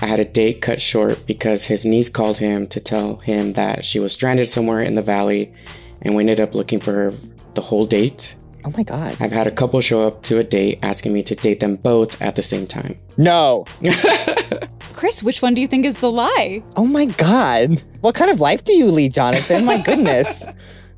I 0.00 0.06
had 0.06 0.20
a 0.20 0.24
date 0.24 0.62
cut 0.62 0.80
short 0.80 1.26
because 1.26 1.64
his 1.64 1.84
niece 1.84 2.08
called 2.08 2.38
him 2.38 2.66
to 2.68 2.80
tell 2.80 3.16
him 3.16 3.52
that 3.52 3.84
she 3.84 4.00
was 4.00 4.14
stranded 4.14 4.48
somewhere 4.48 4.80
in 4.80 4.94
the 4.94 5.02
valley, 5.02 5.52
and 6.00 6.14
we 6.14 6.22
ended 6.22 6.40
up 6.40 6.54
looking 6.54 6.80
for 6.80 6.92
her 6.92 7.12
the 7.52 7.60
whole 7.60 7.84
date. 7.84 8.34
Oh 8.64 8.72
my 8.76 8.82
god. 8.82 9.16
I've 9.20 9.32
had 9.32 9.46
a 9.46 9.50
couple 9.50 9.80
show 9.80 10.06
up 10.06 10.22
to 10.24 10.38
a 10.38 10.44
date 10.44 10.78
asking 10.82 11.12
me 11.12 11.22
to 11.24 11.34
date 11.34 11.60
them 11.60 11.76
both 11.76 12.20
at 12.22 12.36
the 12.36 12.42
same 12.42 12.66
time. 12.66 12.96
No. 13.16 13.64
Chris, 14.92 15.22
which 15.22 15.40
one 15.40 15.54
do 15.54 15.60
you 15.60 15.68
think 15.68 15.84
is 15.84 16.00
the 16.00 16.10
lie? 16.10 16.62
Oh 16.76 16.84
my 16.86 17.06
god. 17.06 17.82
What 18.00 18.14
kind 18.14 18.30
of 18.30 18.40
life 18.40 18.64
do 18.64 18.72
you 18.74 18.90
lead, 18.90 19.14
Jonathan? 19.14 19.64
My 19.64 19.78
goodness. 19.82 20.44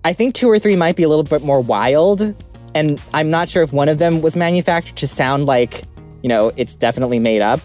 I 0.05 0.13
think 0.13 0.35
two 0.35 0.51
or 0.51 0.59
three 0.59 0.77
might 0.77 0.97
be 0.97 1.05
a 1.05 1.09
little 1.09 1.23
bit 1.23 1.43
more 1.43 1.61
wild. 1.61 2.35
And 2.75 3.01
I'm 3.15 3.31
not 3.31 3.49
sure 3.49 3.63
if 3.63 3.73
one 3.73 3.89
of 3.89 3.99
them 3.99 4.23
was 4.23 4.37
manufactured 4.37 4.97
to 4.97 5.07
sound 5.07 5.47
like, 5.47 5.85
you 6.23 6.29
know, 6.29 6.53
it's 6.57 6.75
definitely 6.75 7.19
made 7.19 7.43
up. 7.43 7.61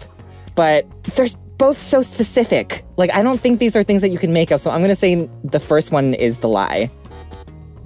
But 0.54 0.86
they're 1.16 1.28
both 1.56 1.82
so 1.82 2.02
specific. 2.02 2.84
Like, 2.96 3.12
I 3.12 3.22
don't 3.22 3.40
think 3.40 3.58
these 3.58 3.74
are 3.74 3.82
things 3.82 4.00
that 4.02 4.10
you 4.10 4.18
can 4.18 4.32
make 4.32 4.52
up. 4.52 4.60
So 4.60 4.70
I'm 4.70 4.80
going 4.80 4.90
to 4.90 4.96
say 4.96 5.28
the 5.44 5.60
first 5.60 5.90
one 5.90 6.14
is 6.14 6.38
the 6.38 6.48
lie. 6.48 6.90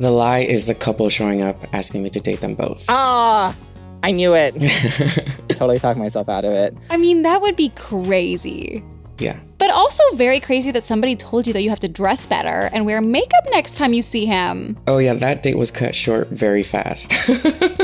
The 0.02 0.10
lie 0.10 0.40
is 0.40 0.66
the 0.66 0.74
couple 0.74 1.08
showing 1.10 1.42
up 1.42 1.56
asking 1.72 2.02
me 2.02 2.10
to 2.10 2.18
date 2.18 2.40
them 2.40 2.56
both. 2.56 2.86
Ah, 2.88 3.54
I 4.02 4.10
knew 4.10 4.34
it. 4.34 4.52
totally 5.50 5.78
talked 5.78 5.96
myself 5.96 6.28
out 6.28 6.44
of 6.44 6.50
it. 6.50 6.76
I 6.90 6.96
mean, 6.96 7.22
that 7.22 7.40
would 7.40 7.54
be 7.54 7.68
crazy. 7.76 8.82
yeah. 9.20 9.38
But 9.58 9.70
also 9.70 10.02
very 10.14 10.40
crazy 10.40 10.72
that 10.72 10.82
somebody 10.82 11.14
told 11.14 11.46
you 11.46 11.52
that 11.52 11.62
you 11.62 11.70
have 11.70 11.78
to 11.78 11.88
dress 11.88 12.26
better 12.26 12.68
and 12.72 12.84
wear 12.84 13.00
makeup 13.00 13.44
next 13.52 13.76
time 13.76 13.92
you 13.92 14.02
see 14.02 14.26
him. 14.26 14.76
Oh, 14.88 14.98
yeah, 14.98 15.14
that 15.14 15.44
date 15.44 15.56
was 15.56 15.70
cut 15.70 15.94
short 15.94 16.26
very 16.30 16.64
fast. 16.64 17.12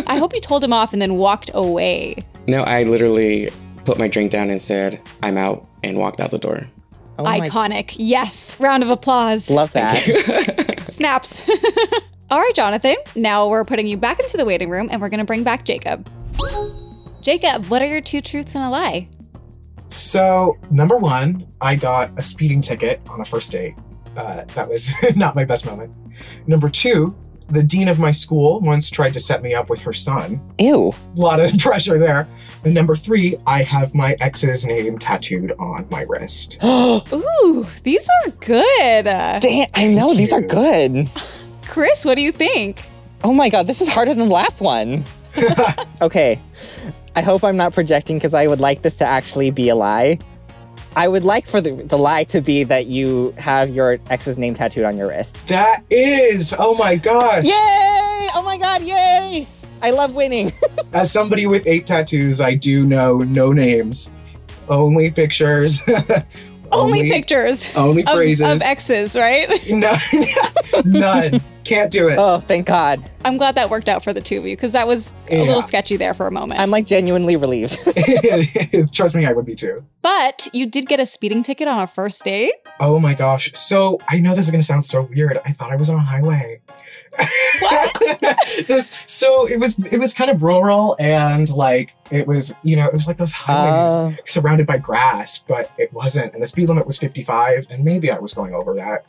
I 0.08 0.16
hope 0.16 0.34
you 0.34 0.40
told 0.40 0.64
him 0.64 0.72
off 0.72 0.92
and 0.92 1.00
then 1.00 1.18
walked 1.18 1.52
away. 1.54 2.16
no, 2.48 2.64
I 2.64 2.82
literally 2.82 3.48
put 3.84 3.96
my 3.96 4.08
drink 4.08 4.32
down 4.32 4.50
and 4.50 4.60
said, 4.60 5.00
I'm 5.22 5.38
out, 5.38 5.68
and 5.84 5.96
walked 5.96 6.18
out 6.18 6.32
the 6.32 6.38
door. 6.38 6.66
Oh 7.18 7.24
my 7.24 7.48
Iconic. 7.48 7.96
Yes. 7.98 8.58
Round 8.60 8.82
of 8.82 8.90
applause. 8.90 9.50
Love 9.50 9.72
that. 9.72 10.84
Snaps. 10.86 11.48
All 12.30 12.38
right, 12.38 12.54
Jonathan. 12.54 12.96
Now 13.16 13.48
we're 13.48 13.64
putting 13.64 13.86
you 13.86 13.96
back 13.96 14.20
into 14.20 14.36
the 14.36 14.44
waiting 14.44 14.70
room 14.70 14.88
and 14.90 15.00
we're 15.00 15.08
going 15.08 15.18
to 15.20 15.26
bring 15.26 15.42
back 15.42 15.64
Jacob. 15.64 16.08
Jacob, 17.22 17.66
what 17.66 17.82
are 17.82 17.86
your 17.86 18.00
two 18.00 18.20
truths 18.20 18.54
and 18.54 18.62
a 18.62 18.70
lie? 18.70 19.08
So, 19.88 20.56
number 20.70 20.96
one, 20.96 21.46
I 21.60 21.74
got 21.74 22.16
a 22.18 22.22
speeding 22.22 22.60
ticket 22.60 23.02
on 23.08 23.20
a 23.20 23.24
first 23.24 23.50
date. 23.50 23.74
Uh, 24.16 24.44
that 24.54 24.68
was 24.68 24.94
not 25.16 25.34
my 25.34 25.44
best 25.44 25.66
moment. 25.66 25.94
Number 26.46 26.68
two, 26.68 27.16
the 27.48 27.62
dean 27.62 27.88
of 27.88 27.98
my 27.98 28.10
school 28.10 28.60
once 28.60 28.90
tried 28.90 29.14
to 29.14 29.20
set 29.20 29.42
me 29.42 29.54
up 29.54 29.70
with 29.70 29.80
her 29.82 29.92
son. 29.92 30.40
Ew. 30.58 30.92
A 31.16 31.20
lot 31.20 31.40
of 31.40 31.56
pressure 31.58 31.98
there. 31.98 32.28
And 32.64 32.74
number 32.74 32.94
three, 32.94 33.36
I 33.46 33.62
have 33.62 33.94
my 33.94 34.16
ex's 34.20 34.66
name 34.66 34.98
tattooed 34.98 35.52
on 35.58 35.86
my 35.90 36.02
wrist. 36.02 36.58
Ooh, 36.64 37.66
these 37.84 38.08
are 38.08 38.30
good. 38.30 39.04
Damn, 39.04 39.68
I 39.74 39.88
know, 39.88 40.14
these 40.14 40.32
are 40.32 40.42
good. 40.42 41.08
Chris, 41.66 42.04
what 42.04 42.14
do 42.14 42.22
you 42.22 42.32
think? 42.32 42.82
Oh 43.24 43.32
my 43.32 43.48
god, 43.48 43.66
this 43.66 43.80
is 43.80 43.88
harder 43.88 44.14
than 44.14 44.28
the 44.28 44.34
last 44.34 44.60
one. 44.60 45.04
okay, 46.02 46.38
I 47.16 47.22
hope 47.22 47.44
I'm 47.44 47.56
not 47.56 47.72
projecting 47.72 48.16
because 48.16 48.34
I 48.34 48.46
would 48.46 48.60
like 48.60 48.82
this 48.82 48.96
to 48.98 49.06
actually 49.06 49.50
be 49.50 49.68
a 49.68 49.74
lie. 49.74 50.18
I 50.96 51.06
would 51.08 51.24
like 51.24 51.46
for 51.46 51.60
the, 51.60 51.72
the 51.72 51.98
lie 51.98 52.24
to 52.24 52.40
be 52.40 52.64
that 52.64 52.86
you 52.86 53.32
have 53.38 53.70
your 53.70 53.98
ex's 54.10 54.36
name 54.38 54.54
tattooed 54.54 54.84
on 54.84 54.96
your 54.96 55.08
wrist. 55.08 55.46
That 55.48 55.84
is, 55.90 56.54
oh 56.58 56.74
my 56.74 56.96
gosh. 56.96 57.44
Yay! 57.44 58.28
Oh 58.34 58.42
my 58.44 58.56
god, 58.58 58.82
yay! 58.82 59.46
I 59.80 59.90
love 59.90 60.14
winning. 60.14 60.52
As 60.92 61.12
somebody 61.12 61.46
with 61.46 61.66
eight 61.66 61.86
tattoos, 61.86 62.40
I 62.40 62.54
do 62.54 62.84
know 62.84 63.18
no 63.18 63.52
names, 63.52 64.10
only 64.68 65.10
pictures, 65.10 65.82
Only, 66.72 67.08
pictures 67.08 67.74
only 67.76 68.02
of, 68.02 68.10
phrases. 68.10 68.46
of 68.46 68.60
exes, 68.60 69.16
right? 69.16 69.48
no, 69.70 69.94
none. 70.84 71.40
Can't 71.68 71.90
do 71.90 72.08
it. 72.08 72.18
oh, 72.18 72.40
thank 72.40 72.66
god. 72.66 73.02
I'm 73.24 73.36
glad 73.36 73.54
that 73.56 73.68
worked 73.70 73.88
out 73.88 74.02
for 74.02 74.12
the 74.12 74.20
two 74.20 74.38
of 74.38 74.46
you 74.46 74.56
because 74.56 74.72
that 74.72 74.86
was 74.86 75.12
a 75.30 75.44
little 75.44 75.62
sketchy 75.62 75.96
there 75.96 76.14
for 76.14 76.26
a 76.26 76.30
moment. 76.32 76.60
I'm 76.60 76.70
like 76.70 76.86
genuinely 76.86 77.36
relieved. 77.36 77.78
Trust 78.92 79.14
me, 79.14 79.26
I 79.26 79.32
would 79.32 79.44
be 79.44 79.54
too. 79.54 79.84
but 80.02 80.48
you 80.52 80.66
did 80.70 80.86
get 80.88 81.00
a 81.00 81.06
speeding 81.06 81.42
ticket 81.42 81.68
on 81.68 81.78
a 81.80 81.86
first 81.86 82.24
date. 82.24 82.54
Oh 82.80 82.98
my 82.98 83.14
gosh. 83.14 83.50
So 83.54 83.98
I 84.08 84.20
know 84.20 84.34
this 84.34 84.46
is 84.46 84.50
gonna 84.50 84.62
sound 84.62 84.84
so 84.84 85.02
weird. 85.02 85.38
I 85.44 85.52
thought 85.52 85.70
I 85.70 85.76
was 85.76 85.90
on 85.90 85.96
a 85.96 86.00
highway. 86.02 86.60
What? 87.60 88.18
this 88.68 88.92
so 89.06 89.46
it 89.48 89.58
was 89.58 89.78
it 89.92 89.98
was 89.98 90.14
kind 90.14 90.30
of 90.30 90.42
rural 90.42 90.96
and 91.00 91.48
like 91.50 91.94
it 92.10 92.26
was 92.26 92.54
you 92.62 92.76
know 92.76 92.86
it 92.86 92.92
was 92.94 93.06
like 93.08 93.16
those 93.18 93.32
highways 93.32 93.88
Uh. 93.88 94.22
surrounded 94.24 94.66
by 94.66 94.78
grass, 94.78 95.38
but 95.38 95.70
it 95.78 95.92
wasn't. 95.92 96.32
And 96.34 96.42
the 96.42 96.46
speed 96.46 96.68
limit 96.68 96.86
was 96.86 96.96
55, 96.98 97.66
and 97.70 97.84
maybe 97.84 98.10
I 98.10 98.18
was 98.18 98.32
going 98.32 98.54
over 98.54 98.74
that. 98.76 99.04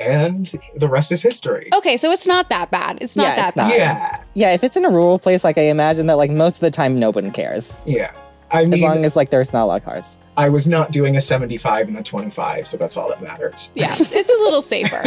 And 0.00 0.50
the 0.76 0.88
rest 0.88 1.12
is 1.12 1.22
history. 1.22 1.68
Okay, 1.74 1.96
so 1.96 2.10
it's 2.10 2.26
not 2.26 2.48
that 2.48 2.70
bad. 2.70 2.98
It's 3.02 3.16
not 3.16 3.24
Yeah, 3.24 3.36
that 3.36 3.48
it's 3.48 3.56
not. 3.56 3.68
bad. 3.70 3.76
Yeah, 3.78 4.22
yeah, 4.34 4.54
if 4.54 4.64
it's 4.64 4.76
in 4.76 4.84
a 4.84 4.90
rural 4.90 5.18
place, 5.18 5.44
like 5.44 5.58
I 5.58 5.62
imagine 5.62 6.06
that 6.06 6.16
like 6.16 6.30
most 6.30 6.54
of 6.54 6.60
the 6.60 6.70
time 6.70 6.98
nobody 6.98 7.30
cares. 7.30 7.76
yeah. 7.86 8.12
I 8.52 8.64
mean, 8.64 8.74
As 8.74 8.80
long 8.80 9.04
as 9.04 9.14
like 9.14 9.30
there's 9.30 9.52
not 9.52 9.62
a 9.62 9.66
lot 9.66 9.76
of 9.76 9.84
cars. 9.84 10.16
I 10.36 10.48
was 10.48 10.66
not 10.66 10.90
doing 10.90 11.16
a 11.16 11.20
75 11.20 11.86
and 11.86 11.96
a 11.96 12.02
25, 12.02 12.66
so 12.66 12.76
that's 12.76 12.96
all 12.96 13.08
that 13.08 13.22
matters. 13.22 13.70
Yeah, 13.76 13.94
it's 13.96 14.10
a 14.10 14.42
little 14.42 14.60
safer. 14.60 15.00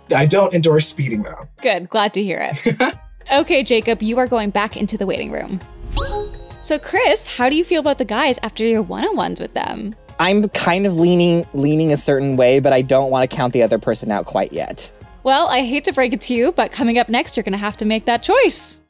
I 0.16 0.26
don't 0.26 0.52
endorse 0.52 0.88
speeding 0.88 1.22
though. 1.22 1.46
Good. 1.62 1.88
Glad 1.90 2.12
to 2.14 2.22
hear 2.24 2.50
it. 2.50 2.94
okay, 3.32 3.62
Jacob, 3.62 4.02
you 4.02 4.18
are 4.18 4.26
going 4.26 4.50
back 4.50 4.76
into 4.76 4.98
the 4.98 5.06
waiting 5.06 5.30
room. 5.30 5.60
So, 6.60 6.76
Chris, 6.76 7.26
how 7.28 7.48
do 7.48 7.56
you 7.56 7.62
feel 7.64 7.78
about 7.80 7.98
the 7.98 8.04
guys 8.04 8.38
after 8.42 8.64
your 8.64 8.82
one-on-ones 8.82 9.40
with 9.40 9.54
them? 9.54 9.94
I'm 10.20 10.48
kind 10.48 10.86
of 10.86 10.96
leaning 10.96 11.46
leaning 11.54 11.92
a 11.92 11.96
certain 11.96 12.36
way, 12.36 12.58
but 12.58 12.72
I 12.72 12.82
don't 12.82 13.10
want 13.10 13.28
to 13.30 13.36
count 13.36 13.52
the 13.52 13.62
other 13.62 13.78
person 13.78 14.10
out 14.10 14.26
quite 14.26 14.52
yet. 14.52 14.90
Well, 15.22 15.48
I 15.48 15.62
hate 15.62 15.84
to 15.84 15.92
break 15.92 16.12
it 16.12 16.20
to 16.22 16.34
you, 16.34 16.52
but 16.52 16.72
coming 16.72 16.98
up 16.98 17.08
next, 17.08 17.36
you're 17.36 17.44
going 17.44 17.52
to 17.52 17.58
have 17.58 17.76
to 17.78 17.84
make 17.84 18.06
that 18.06 18.22
choice. 18.22 18.80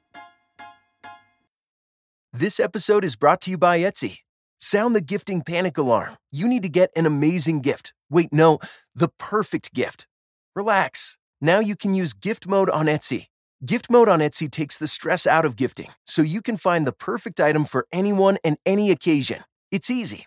This 2.33 2.61
episode 2.61 3.05
is 3.05 3.17
brought 3.17 3.41
to 3.43 3.51
you 3.51 3.59
by 3.59 3.81
Etsy. 3.81 4.19
Sound 4.59 4.95
the 4.95 5.01
gifting 5.01 5.43
panic 5.43 5.77
alarm. 5.79 6.17
You 6.31 6.47
need 6.47 6.63
to 6.63 6.69
get 6.69 6.91
an 6.97 7.07
amazing 7.07 7.61
gift. 7.61 7.93
Wait, 8.11 8.33
no, 8.33 8.59
the 8.95 9.09
perfect 9.19 9.75
gift. 9.75 10.07
Relax. 10.55 11.19
Now 11.41 11.61
you 11.61 11.77
can 11.77 11.95
use 11.95 12.13
gift 12.13 12.47
mode 12.47 12.71
on 12.71 12.87
Etsy. 12.87 13.27
Gift 13.65 13.91
mode 13.91 14.09
on 14.09 14.21
Etsy 14.21 14.51
takes 14.51 14.79
the 14.79 14.87
stress 14.87 15.27
out 15.27 15.45
of 15.45 15.57
gifting, 15.57 15.91
so 16.07 16.23
you 16.23 16.41
can 16.41 16.57
find 16.57 16.87
the 16.87 16.93
perfect 16.93 17.41
item 17.41 17.65
for 17.65 17.87
anyone 17.93 18.39
and 18.45 18.57
any 18.65 18.91
occasion. 18.91 19.43
It's 19.71 19.91
easy. 19.91 20.27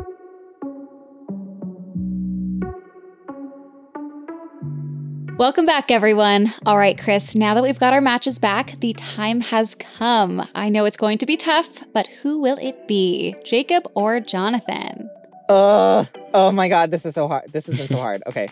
Welcome 5.37 5.65
back, 5.65 5.89
everyone. 5.89 6.53
All 6.65 6.77
right, 6.77 6.97
Chris, 6.97 7.35
now 7.35 7.53
that 7.55 7.63
we've 7.63 7.79
got 7.79 7.93
our 7.93 8.01
matches 8.01 8.37
back, 8.37 8.79
the 8.79 8.93
time 8.93 9.41
has 9.41 9.73
come. 9.75 10.47
I 10.53 10.69
know 10.69 10.85
it's 10.85 10.97
going 10.97 11.17
to 11.19 11.25
be 11.25 11.35
tough, 11.35 11.83
but 11.93 12.05
who 12.21 12.39
will 12.39 12.57
it 12.61 12.87
be? 12.87 13.35
Jacob 13.43 13.83
or 13.95 14.19
Jonathan? 14.19 15.09
Uh, 15.49 16.05
oh 16.33 16.51
my 16.51 16.67
god, 16.69 16.91
this 16.91 17.05
is 17.05 17.15
so 17.15 17.27
hard. 17.27 17.51
This 17.51 17.65
has 17.65 17.77
been 17.77 17.87
so 17.87 17.97
hard. 17.97 18.21
Okay. 18.27 18.49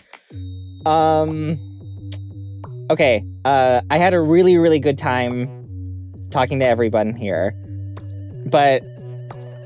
Um 0.84 1.58
Okay, 2.90 3.24
uh 3.44 3.82
I 3.90 3.98
had 3.98 4.12
a 4.14 4.20
really 4.20 4.58
really 4.58 4.80
good 4.80 4.98
time 4.98 5.48
talking 6.30 6.58
to 6.58 6.66
everyone 6.66 7.14
here. 7.14 7.52
But 8.46 8.82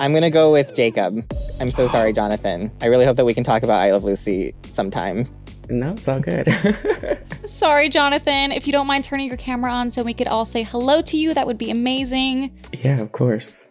I'm 0.00 0.12
going 0.12 0.22
to 0.22 0.30
go 0.30 0.50
with 0.50 0.74
Jacob. 0.74 1.20
I'm 1.60 1.70
so 1.70 1.86
sorry, 1.86 2.12
Jonathan. 2.12 2.72
I 2.82 2.86
really 2.86 3.04
hope 3.04 3.16
that 3.16 3.24
we 3.24 3.32
can 3.32 3.44
talk 3.44 3.62
about 3.62 3.80
I 3.80 3.92
Love 3.92 4.02
Lucy 4.02 4.52
sometime. 4.72 5.28
No, 5.68 5.92
it's 5.92 6.08
all 6.08 6.20
good. 6.20 6.46
Sorry, 7.44 7.88
Jonathan. 7.88 8.52
If 8.52 8.66
you 8.66 8.72
don't 8.72 8.86
mind 8.86 9.04
turning 9.04 9.28
your 9.28 9.36
camera 9.36 9.70
on 9.72 9.90
so 9.90 10.02
we 10.02 10.14
could 10.14 10.28
all 10.28 10.44
say 10.44 10.62
hello 10.62 11.02
to 11.02 11.16
you, 11.16 11.34
that 11.34 11.46
would 11.46 11.58
be 11.58 11.70
amazing. 11.70 12.58
yeah, 12.72 13.00
of 13.00 13.12
course. 13.12 13.68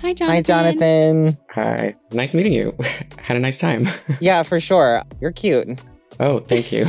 Hi, 0.00 0.12
Jonathan. 0.14 0.36
Hi, 0.36 0.42
Jonathan. 0.42 1.38
Hi. 1.50 1.94
Nice 2.12 2.32
meeting 2.34 2.52
you. 2.52 2.76
Had 3.18 3.36
a 3.36 3.40
nice 3.40 3.58
time. 3.58 3.88
Yeah, 4.20 4.42
for 4.44 4.60
sure. 4.60 5.02
You're 5.20 5.32
cute. 5.32 5.80
oh, 6.20 6.38
thank 6.40 6.70
you. 6.72 6.84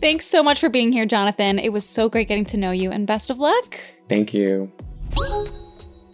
Thanks 0.00 0.26
so 0.26 0.42
much 0.42 0.60
for 0.60 0.68
being 0.68 0.92
here, 0.92 1.06
Jonathan. 1.06 1.58
It 1.58 1.72
was 1.72 1.84
so 1.88 2.08
great 2.08 2.28
getting 2.28 2.44
to 2.46 2.56
know 2.56 2.70
you, 2.70 2.90
and 2.90 3.06
best 3.06 3.30
of 3.30 3.38
luck. 3.38 3.76
thank 4.08 4.32
you. 4.34 4.72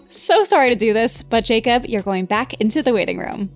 So 0.08 0.44
sorry 0.44 0.68
to 0.70 0.76
do 0.76 0.92
this, 0.92 1.22
but 1.22 1.44
Jacob, 1.44 1.86
you're 1.86 2.02
going 2.02 2.26
back 2.26 2.54
into 2.60 2.82
the 2.82 2.92
waiting 2.92 3.18
room. 3.18 3.50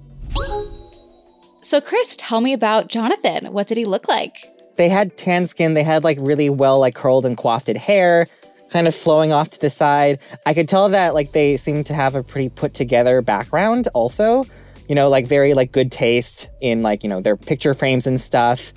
So, 1.66 1.80
Chris, 1.80 2.14
tell 2.14 2.40
me 2.40 2.52
about 2.52 2.86
Jonathan. 2.86 3.52
What 3.52 3.66
did 3.66 3.76
he 3.76 3.84
look 3.84 4.06
like? 4.06 4.52
They 4.76 4.88
had 4.88 5.16
tan 5.16 5.48
skin. 5.48 5.74
They 5.74 5.82
had 5.82 6.04
like 6.04 6.16
really 6.20 6.48
well 6.48 6.78
like 6.78 6.94
curled 6.94 7.26
and 7.26 7.36
coiffed 7.36 7.66
hair, 7.66 8.28
kind 8.70 8.86
of 8.86 8.94
flowing 8.94 9.32
off 9.32 9.50
to 9.50 9.58
the 9.58 9.68
side. 9.68 10.20
I 10.46 10.54
could 10.54 10.68
tell 10.68 10.88
that 10.88 11.12
like 11.12 11.32
they 11.32 11.56
seemed 11.56 11.84
to 11.86 11.92
have 11.92 12.14
a 12.14 12.22
pretty 12.22 12.50
put 12.50 12.74
together 12.74 13.20
background 13.20 13.88
also. 13.94 14.44
You 14.88 14.94
know, 14.94 15.08
like 15.08 15.26
very 15.26 15.54
like 15.54 15.72
good 15.72 15.90
taste 15.90 16.50
in 16.60 16.84
like, 16.84 17.02
you 17.02 17.10
know, 17.10 17.20
their 17.20 17.36
picture 17.36 17.74
frames 17.74 18.06
and 18.06 18.20
stuff. 18.20 18.72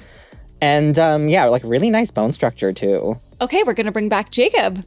And 0.60 0.98
um 0.98 1.30
yeah, 1.30 1.46
like 1.46 1.62
really 1.64 1.92
nice 1.92 2.10
bone 2.10 2.32
structure 2.32 2.74
too. 2.74 3.22
Okay, 3.40 3.62
we're 3.62 3.76
gonna 3.76 3.92
bring 3.92 4.10
back 4.10 4.32
Jacob. 4.32 4.84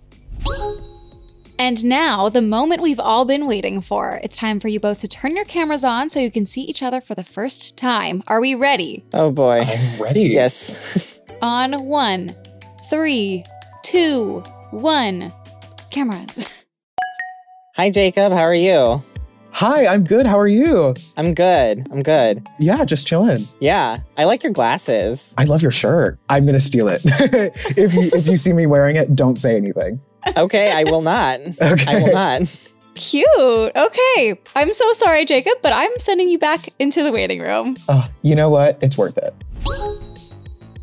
And 1.58 1.84
now, 1.84 2.28
the 2.28 2.42
moment 2.42 2.82
we've 2.82 2.98
all 2.98 3.24
been 3.24 3.46
waiting 3.46 3.80
for. 3.80 4.18
It's 4.22 4.36
time 4.36 4.58
for 4.58 4.68
you 4.68 4.80
both 4.80 4.98
to 5.00 5.08
turn 5.08 5.36
your 5.36 5.44
cameras 5.44 5.84
on 5.84 6.10
so 6.10 6.18
you 6.18 6.30
can 6.30 6.46
see 6.46 6.62
each 6.62 6.82
other 6.82 7.00
for 7.00 7.14
the 7.14 7.24
first 7.24 7.76
time. 7.76 8.22
Are 8.26 8.40
we 8.40 8.54
ready? 8.54 9.04
Oh 9.12 9.30
boy. 9.30 9.60
I'm 9.60 10.02
ready. 10.02 10.22
yes. 10.22 11.20
On 11.42 11.86
one, 11.86 12.36
three, 12.88 13.44
two, 13.82 14.42
one. 14.70 15.32
Cameras. 15.90 16.46
Hi 17.76 17.90
Jacob, 17.90 18.32
how 18.32 18.42
are 18.42 18.54
you? 18.54 19.02
Hi, 19.50 19.86
I'm 19.86 20.02
good. 20.02 20.24
How 20.24 20.38
are 20.38 20.48
you? 20.48 20.94
I'm 21.16 21.34
good. 21.34 21.86
I'm 21.92 22.00
good. 22.00 22.46
Yeah, 22.58 22.84
just 22.86 23.06
chilling. 23.06 23.46
Yeah, 23.60 23.98
I 24.16 24.24
like 24.24 24.42
your 24.42 24.52
glasses. 24.52 25.34
I 25.36 25.44
love 25.44 25.60
your 25.60 25.70
shirt. 25.70 26.18
I'm 26.30 26.46
gonna 26.46 26.60
steal 26.60 26.88
it. 26.88 27.02
if 27.04 27.92
you 27.92 28.10
if 28.14 28.26
you 28.26 28.38
see 28.38 28.52
me 28.54 28.66
wearing 28.66 28.96
it, 28.96 29.14
don't 29.14 29.36
say 29.36 29.56
anything. 29.56 30.00
Okay, 30.36 30.72
I 30.72 30.84
will 30.84 31.02
not. 31.02 31.40
Okay. 31.60 31.84
I 31.86 32.02
will 32.02 32.12
not. 32.12 32.42
Cute. 32.94 33.26
Okay. 33.76 34.38
I'm 34.54 34.72
so 34.72 34.92
sorry, 34.92 35.24
Jacob, 35.24 35.54
but 35.62 35.72
I'm 35.72 35.90
sending 35.98 36.28
you 36.28 36.38
back 36.38 36.68
into 36.78 37.02
the 37.02 37.10
waiting 37.10 37.40
room. 37.40 37.76
Oh, 37.88 38.04
you 38.22 38.34
know 38.34 38.50
what? 38.50 38.82
It's 38.82 38.98
worth 38.98 39.18
it. 39.18 39.34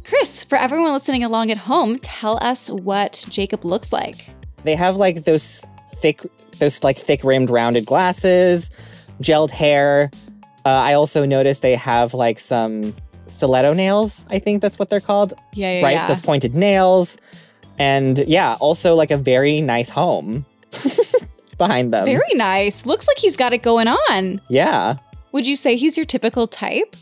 Chris, 0.03 0.43
for 0.43 0.57
everyone 0.57 0.91
listening 0.91 1.23
along 1.23 1.51
at 1.51 1.57
home, 1.57 1.99
tell 1.99 2.43
us 2.43 2.69
what 2.69 3.23
Jacob 3.29 3.63
looks 3.63 3.93
like. 3.93 4.29
They 4.63 4.75
have 4.75 4.95
like 4.97 5.23
those 5.25 5.61
thick, 5.97 6.21
those 6.57 6.83
like 6.83 6.97
thick 6.97 7.23
rimmed 7.23 7.49
rounded 7.51 7.85
glasses, 7.85 8.71
gelled 9.21 9.51
hair. 9.51 10.09
Uh, 10.65 10.69
I 10.69 10.93
also 10.95 11.25
noticed 11.25 11.61
they 11.61 11.75
have 11.75 12.13
like 12.15 12.39
some 12.39 12.95
stiletto 13.27 13.73
nails. 13.73 14.25
I 14.29 14.39
think 14.39 14.61
that's 14.63 14.79
what 14.79 14.89
they're 14.89 14.99
called, 14.99 15.33
Yeah, 15.53 15.79
yeah, 15.79 15.83
right? 15.85 15.91
yeah. 15.93 16.07
Those 16.07 16.21
pointed 16.21 16.55
nails, 16.55 17.15
and 17.79 18.19
yeah, 18.27 18.55
also 18.59 18.93
like 18.95 19.09
a 19.09 19.17
very 19.17 19.61
nice 19.61 19.89
home 19.89 20.45
behind 21.57 21.91
them. 21.93 22.05
Very 22.05 22.33
nice. 22.33 22.85
Looks 22.85 23.07
like 23.07 23.17
he's 23.17 23.35
got 23.37 23.53
it 23.53 23.63
going 23.63 23.87
on. 23.87 24.39
yeah. 24.49 24.97
Would 25.31 25.45
you 25.47 25.55
say 25.55 25.75
he's 25.75 25.95
your 25.95 26.07
typical 26.07 26.47
type? 26.47 26.95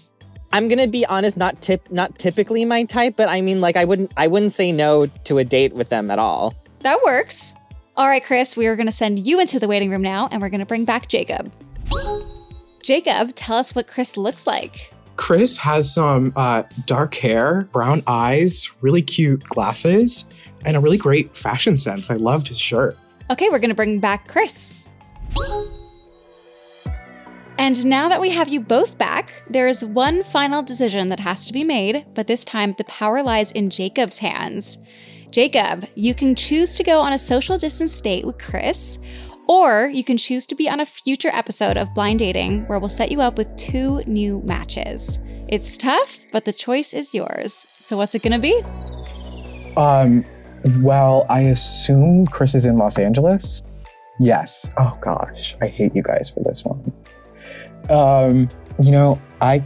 I'm 0.51 0.67
gonna 0.67 0.87
be 0.87 1.05
honest, 1.05 1.37
not 1.37 1.61
tip, 1.61 1.89
not 1.91 2.17
typically 2.19 2.63
my 2.65 2.83
type, 2.83 3.15
but 3.17 3.29
I 3.29 3.41
mean, 3.41 3.59
like, 3.61 3.75
I 3.75 3.85
wouldn't, 3.85 4.13
I 4.17 4.27
wouldn't 4.27 4.53
say 4.53 4.71
no 4.71 5.05
to 5.25 5.37
a 5.37 5.43
date 5.43 5.73
with 5.73 5.89
them 5.89 6.09
at 6.11 6.19
all. 6.19 6.53
That 6.81 6.99
works. 7.03 7.55
All 7.97 8.07
right, 8.07 8.23
Chris, 8.23 8.55
we 8.55 8.67
are 8.67 8.75
going 8.75 8.85
to 8.85 8.91
send 8.91 9.25
you 9.25 9.39
into 9.39 9.59
the 9.59 9.67
waiting 9.67 9.89
room 9.89 10.03
now, 10.03 10.27
and 10.31 10.39
we're 10.41 10.49
going 10.49 10.59
to 10.59 10.67
bring 10.67 10.85
back 10.85 11.07
Jacob. 11.07 11.51
Jacob, 12.83 13.33
tell 13.35 13.57
us 13.57 13.73
what 13.73 13.87
Chris 13.87 14.17
looks 14.17 14.45
like. 14.45 14.93
Chris 15.15 15.57
has 15.57 15.91
some 15.93 16.31
uh, 16.35 16.63
dark 16.85 17.15
hair, 17.15 17.67
brown 17.73 18.03
eyes, 18.05 18.69
really 18.81 19.01
cute 19.01 19.43
glasses, 19.45 20.25
and 20.67 20.75
a 20.75 20.81
really 20.81 20.97
great 20.97 21.35
fashion 21.35 21.77
sense. 21.77 22.11
I 22.11 22.15
loved 22.15 22.49
his 22.49 22.59
shirt. 22.59 22.97
Okay, 23.31 23.49
we're 23.49 23.59
going 23.59 23.69
to 23.69 23.75
bring 23.75 23.99
back 23.99 24.27
Chris. 24.27 24.75
And 27.57 27.85
now 27.85 28.09
that 28.09 28.19
we 28.21 28.29
have 28.31 28.49
you 28.49 28.59
both 28.59 28.97
back, 28.97 29.43
there 29.49 29.69
is 29.69 29.83
one 29.83 30.23
final 30.23 30.61
decision 30.61 31.07
that 31.07 31.21
has 31.21 31.45
to 31.47 31.53
be 31.53 31.63
made, 31.63 32.05
but 32.13 32.27
this 32.27 32.43
time 32.45 32.75
the 32.77 32.83
power 32.83 33.23
lies 33.23 33.51
in 33.53 33.69
Jacob's 33.69 34.19
hands. 34.19 34.77
Jacob, 35.31 35.87
you 35.95 36.13
can 36.13 36.35
choose 36.35 36.75
to 36.75 36.83
go 36.83 36.99
on 36.99 37.13
a 37.13 37.19
social 37.19 37.57
distance 37.57 37.99
date 37.99 38.25
with 38.25 38.37
Chris, 38.37 38.99
or 39.47 39.87
you 39.87 40.03
can 40.03 40.17
choose 40.17 40.45
to 40.47 40.55
be 40.55 40.69
on 40.69 40.81
a 40.81 40.85
future 40.85 41.31
episode 41.33 41.77
of 41.77 41.93
Blind 41.93 42.19
Dating 42.19 42.65
where 42.67 42.77
we'll 42.79 42.89
set 42.89 43.11
you 43.11 43.21
up 43.21 43.37
with 43.37 43.55
two 43.55 44.01
new 44.05 44.41
matches. 44.43 45.19
It's 45.47 45.77
tough, 45.77 46.25
but 46.33 46.43
the 46.43 46.53
choice 46.53 46.93
is 46.93 47.15
yours. 47.15 47.53
So, 47.53 47.95
what's 47.95 48.15
it 48.15 48.21
gonna 48.21 48.39
be? 48.39 48.61
Um, 49.77 50.25
well, 50.77 51.25
I 51.29 51.41
assume 51.41 52.25
Chris 52.27 52.55
is 52.55 52.65
in 52.65 52.77
Los 52.77 52.97
Angeles. 52.97 53.63
Yes. 54.19 54.69
Oh 54.77 54.97
gosh, 55.01 55.55
I 55.61 55.67
hate 55.67 55.95
you 55.95 56.01
guys 56.01 56.29
for 56.29 56.41
this 56.43 56.63
one. 56.65 56.91
Um, 57.89 58.49
you 58.79 58.91
know, 58.91 59.21
I, 59.41 59.63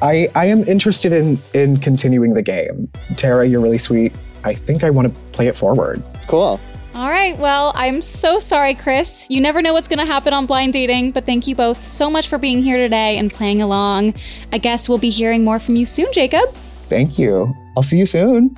I, 0.00 0.28
I 0.34 0.46
am 0.46 0.64
interested 0.64 1.12
in 1.12 1.38
in 1.54 1.76
continuing 1.78 2.34
the 2.34 2.42
game. 2.42 2.90
Tara, 3.16 3.46
you're 3.46 3.60
really 3.60 3.78
sweet. 3.78 4.12
I 4.44 4.54
think 4.54 4.82
I 4.82 4.90
want 4.90 5.08
to 5.08 5.20
play 5.32 5.46
it 5.46 5.56
forward. 5.56 6.02
Cool. 6.26 6.60
All 6.94 7.08
right, 7.08 7.38
well, 7.38 7.72
I'm 7.74 8.02
so 8.02 8.38
sorry, 8.38 8.74
Chris. 8.74 9.26
You 9.30 9.40
never 9.40 9.62
know 9.62 9.72
what's 9.72 9.88
going 9.88 9.98
to 10.00 10.04
happen 10.04 10.34
on 10.34 10.44
blind 10.44 10.74
dating, 10.74 11.12
but 11.12 11.24
thank 11.24 11.46
you 11.46 11.54
both 11.54 11.82
so 11.82 12.10
much 12.10 12.28
for 12.28 12.36
being 12.36 12.62
here 12.62 12.76
today 12.76 13.16
and 13.16 13.32
playing 13.32 13.62
along. 13.62 14.12
I 14.52 14.58
guess 14.58 14.90
we'll 14.90 14.98
be 14.98 15.08
hearing 15.08 15.42
more 15.42 15.58
from 15.58 15.76
you 15.76 15.86
soon, 15.86 16.12
Jacob. 16.12 16.50
Thank 16.50 17.18
you. 17.18 17.54
I'll 17.78 17.82
see 17.82 17.96
you 17.96 18.04
soon. 18.04 18.54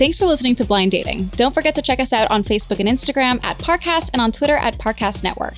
Thanks 0.00 0.16
for 0.16 0.24
listening 0.24 0.54
to 0.54 0.64
Blind 0.64 0.92
Dating. 0.92 1.26
Don't 1.36 1.52
forget 1.52 1.74
to 1.74 1.82
check 1.82 2.00
us 2.00 2.14
out 2.14 2.30
on 2.30 2.42
Facebook 2.42 2.80
and 2.80 2.88
Instagram 2.88 3.38
at 3.44 3.58
Parcast 3.58 4.08
and 4.14 4.22
on 4.22 4.32
Twitter 4.32 4.56
at 4.56 4.78
Parcast 4.78 5.22
Network. 5.22 5.56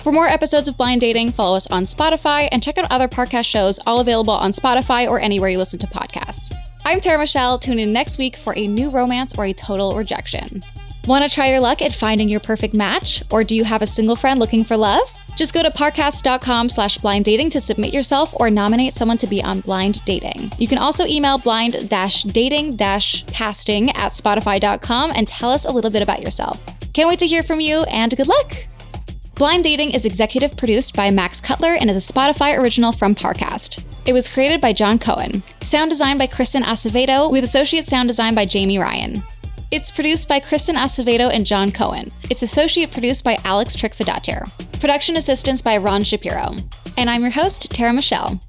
For 0.00 0.10
more 0.10 0.26
episodes 0.26 0.66
of 0.66 0.76
Blind 0.76 1.02
Dating, 1.02 1.30
follow 1.30 1.56
us 1.56 1.68
on 1.68 1.84
Spotify 1.84 2.48
and 2.50 2.60
check 2.60 2.78
out 2.78 2.90
other 2.90 3.06
Parcast 3.06 3.44
shows, 3.44 3.78
all 3.86 4.00
available 4.00 4.34
on 4.34 4.50
Spotify 4.50 5.08
or 5.08 5.20
anywhere 5.20 5.50
you 5.50 5.58
listen 5.58 5.78
to 5.78 5.86
podcasts. 5.86 6.52
I'm 6.84 7.00
Tara 7.00 7.16
Michelle. 7.16 7.60
Tune 7.60 7.78
in 7.78 7.92
next 7.92 8.18
week 8.18 8.34
for 8.34 8.58
a 8.58 8.66
new 8.66 8.90
romance 8.90 9.38
or 9.38 9.44
a 9.44 9.52
total 9.52 9.96
rejection. 9.96 10.64
Want 11.06 11.24
to 11.24 11.32
try 11.32 11.50
your 11.50 11.60
luck 11.60 11.80
at 11.80 11.92
finding 11.92 12.28
your 12.28 12.40
perfect 12.40 12.74
match? 12.74 13.22
Or 13.30 13.44
do 13.44 13.54
you 13.54 13.62
have 13.62 13.82
a 13.82 13.86
single 13.86 14.16
friend 14.16 14.40
looking 14.40 14.64
for 14.64 14.76
love? 14.76 15.14
Just 15.36 15.52
go 15.54 15.62
to 15.62 15.70
parcast.com 15.70 16.70
slash 16.70 16.98
blind 16.98 17.26
dating 17.26 17.50
to 17.50 17.60
submit 17.60 17.92
yourself 17.92 18.34
or 18.40 18.50
nominate 18.50 18.94
someone 18.94 19.18
to 19.18 19.26
be 19.26 19.42
on 19.42 19.60
blind 19.60 20.04
dating. 20.04 20.50
You 20.58 20.66
can 20.66 20.78
also 20.78 21.04
email 21.06 21.38
blind 21.38 21.88
dating 21.88 22.78
casting 22.78 23.90
at 23.90 24.12
spotify.com 24.12 25.12
and 25.14 25.28
tell 25.28 25.50
us 25.50 25.64
a 25.66 25.70
little 25.70 25.90
bit 25.90 26.02
about 26.02 26.22
yourself. 26.22 26.64
Can't 26.94 27.08
wait 27.08 27.18
to 27.18 27.26
hear 27.26 27.42
from 27.42 27.60
you 27.60 27.82
and 27.84 28.16
good 28.16 28.28
luck! 28.28 28.56
Blind 29.34 29.64
Dating 29.64 29.90
is 29.90 30.06
executive 30.06 30.56
produced 30.56 30.96
by 30.96 31.10
Max 31.10 31.42
Cutler 31.42 31.74
and 31.74 31.90
is 31.90 31.96
a 31.96 32.12
Spotify 32.12 32.56
original 32.58 32.90
from 32.90 33.14
Parcast. 33.14 33.84
It 34.06 34.14
was 34.14 34.30
created 34.30 34.62
by 34.62 34.72
John 34.72 34.98
Cohen. 34.98 35.42
Sound 35.60 35.90
design 35.90 36.16
by 36.16 36.26
Kristen 36.26 36.62
Acevedo, 36.62 37.30
with 37.30 37.44
associate 37.44 37.84
sound 37.84 38.08
design 38.08 38.34
by 38.34 38.46
Jamie 38.46 38.78
Ryan. 38.78 39.22
It's 39.72 39.90
produced 39.90 40.28
by 40.28 40.38
Kristen 40.38 40.76
Acevedo 40.76 41.28
and 41.28 41.44
John 41.44 41.72
Cohen. 41.72 42.12
It's 42.30 42.44
associate 42.44 42.92
produced 42.92 43.24
by 43.24 43.36
Alex 43.42 43.74
Trickfadatir. 43.74 44.48
Production 44.80 45.16
assistance 45.16 45.60
by 45.60 45.76
Ron 45.76 46.04
Shapiro. 46.04 46.54
And 46.96 47.10
I'm 47.10 47.22
your 47.22 47.32
host, 47.32 47.68
Tara 47.72 47.92
Michelle. 47.92 48.40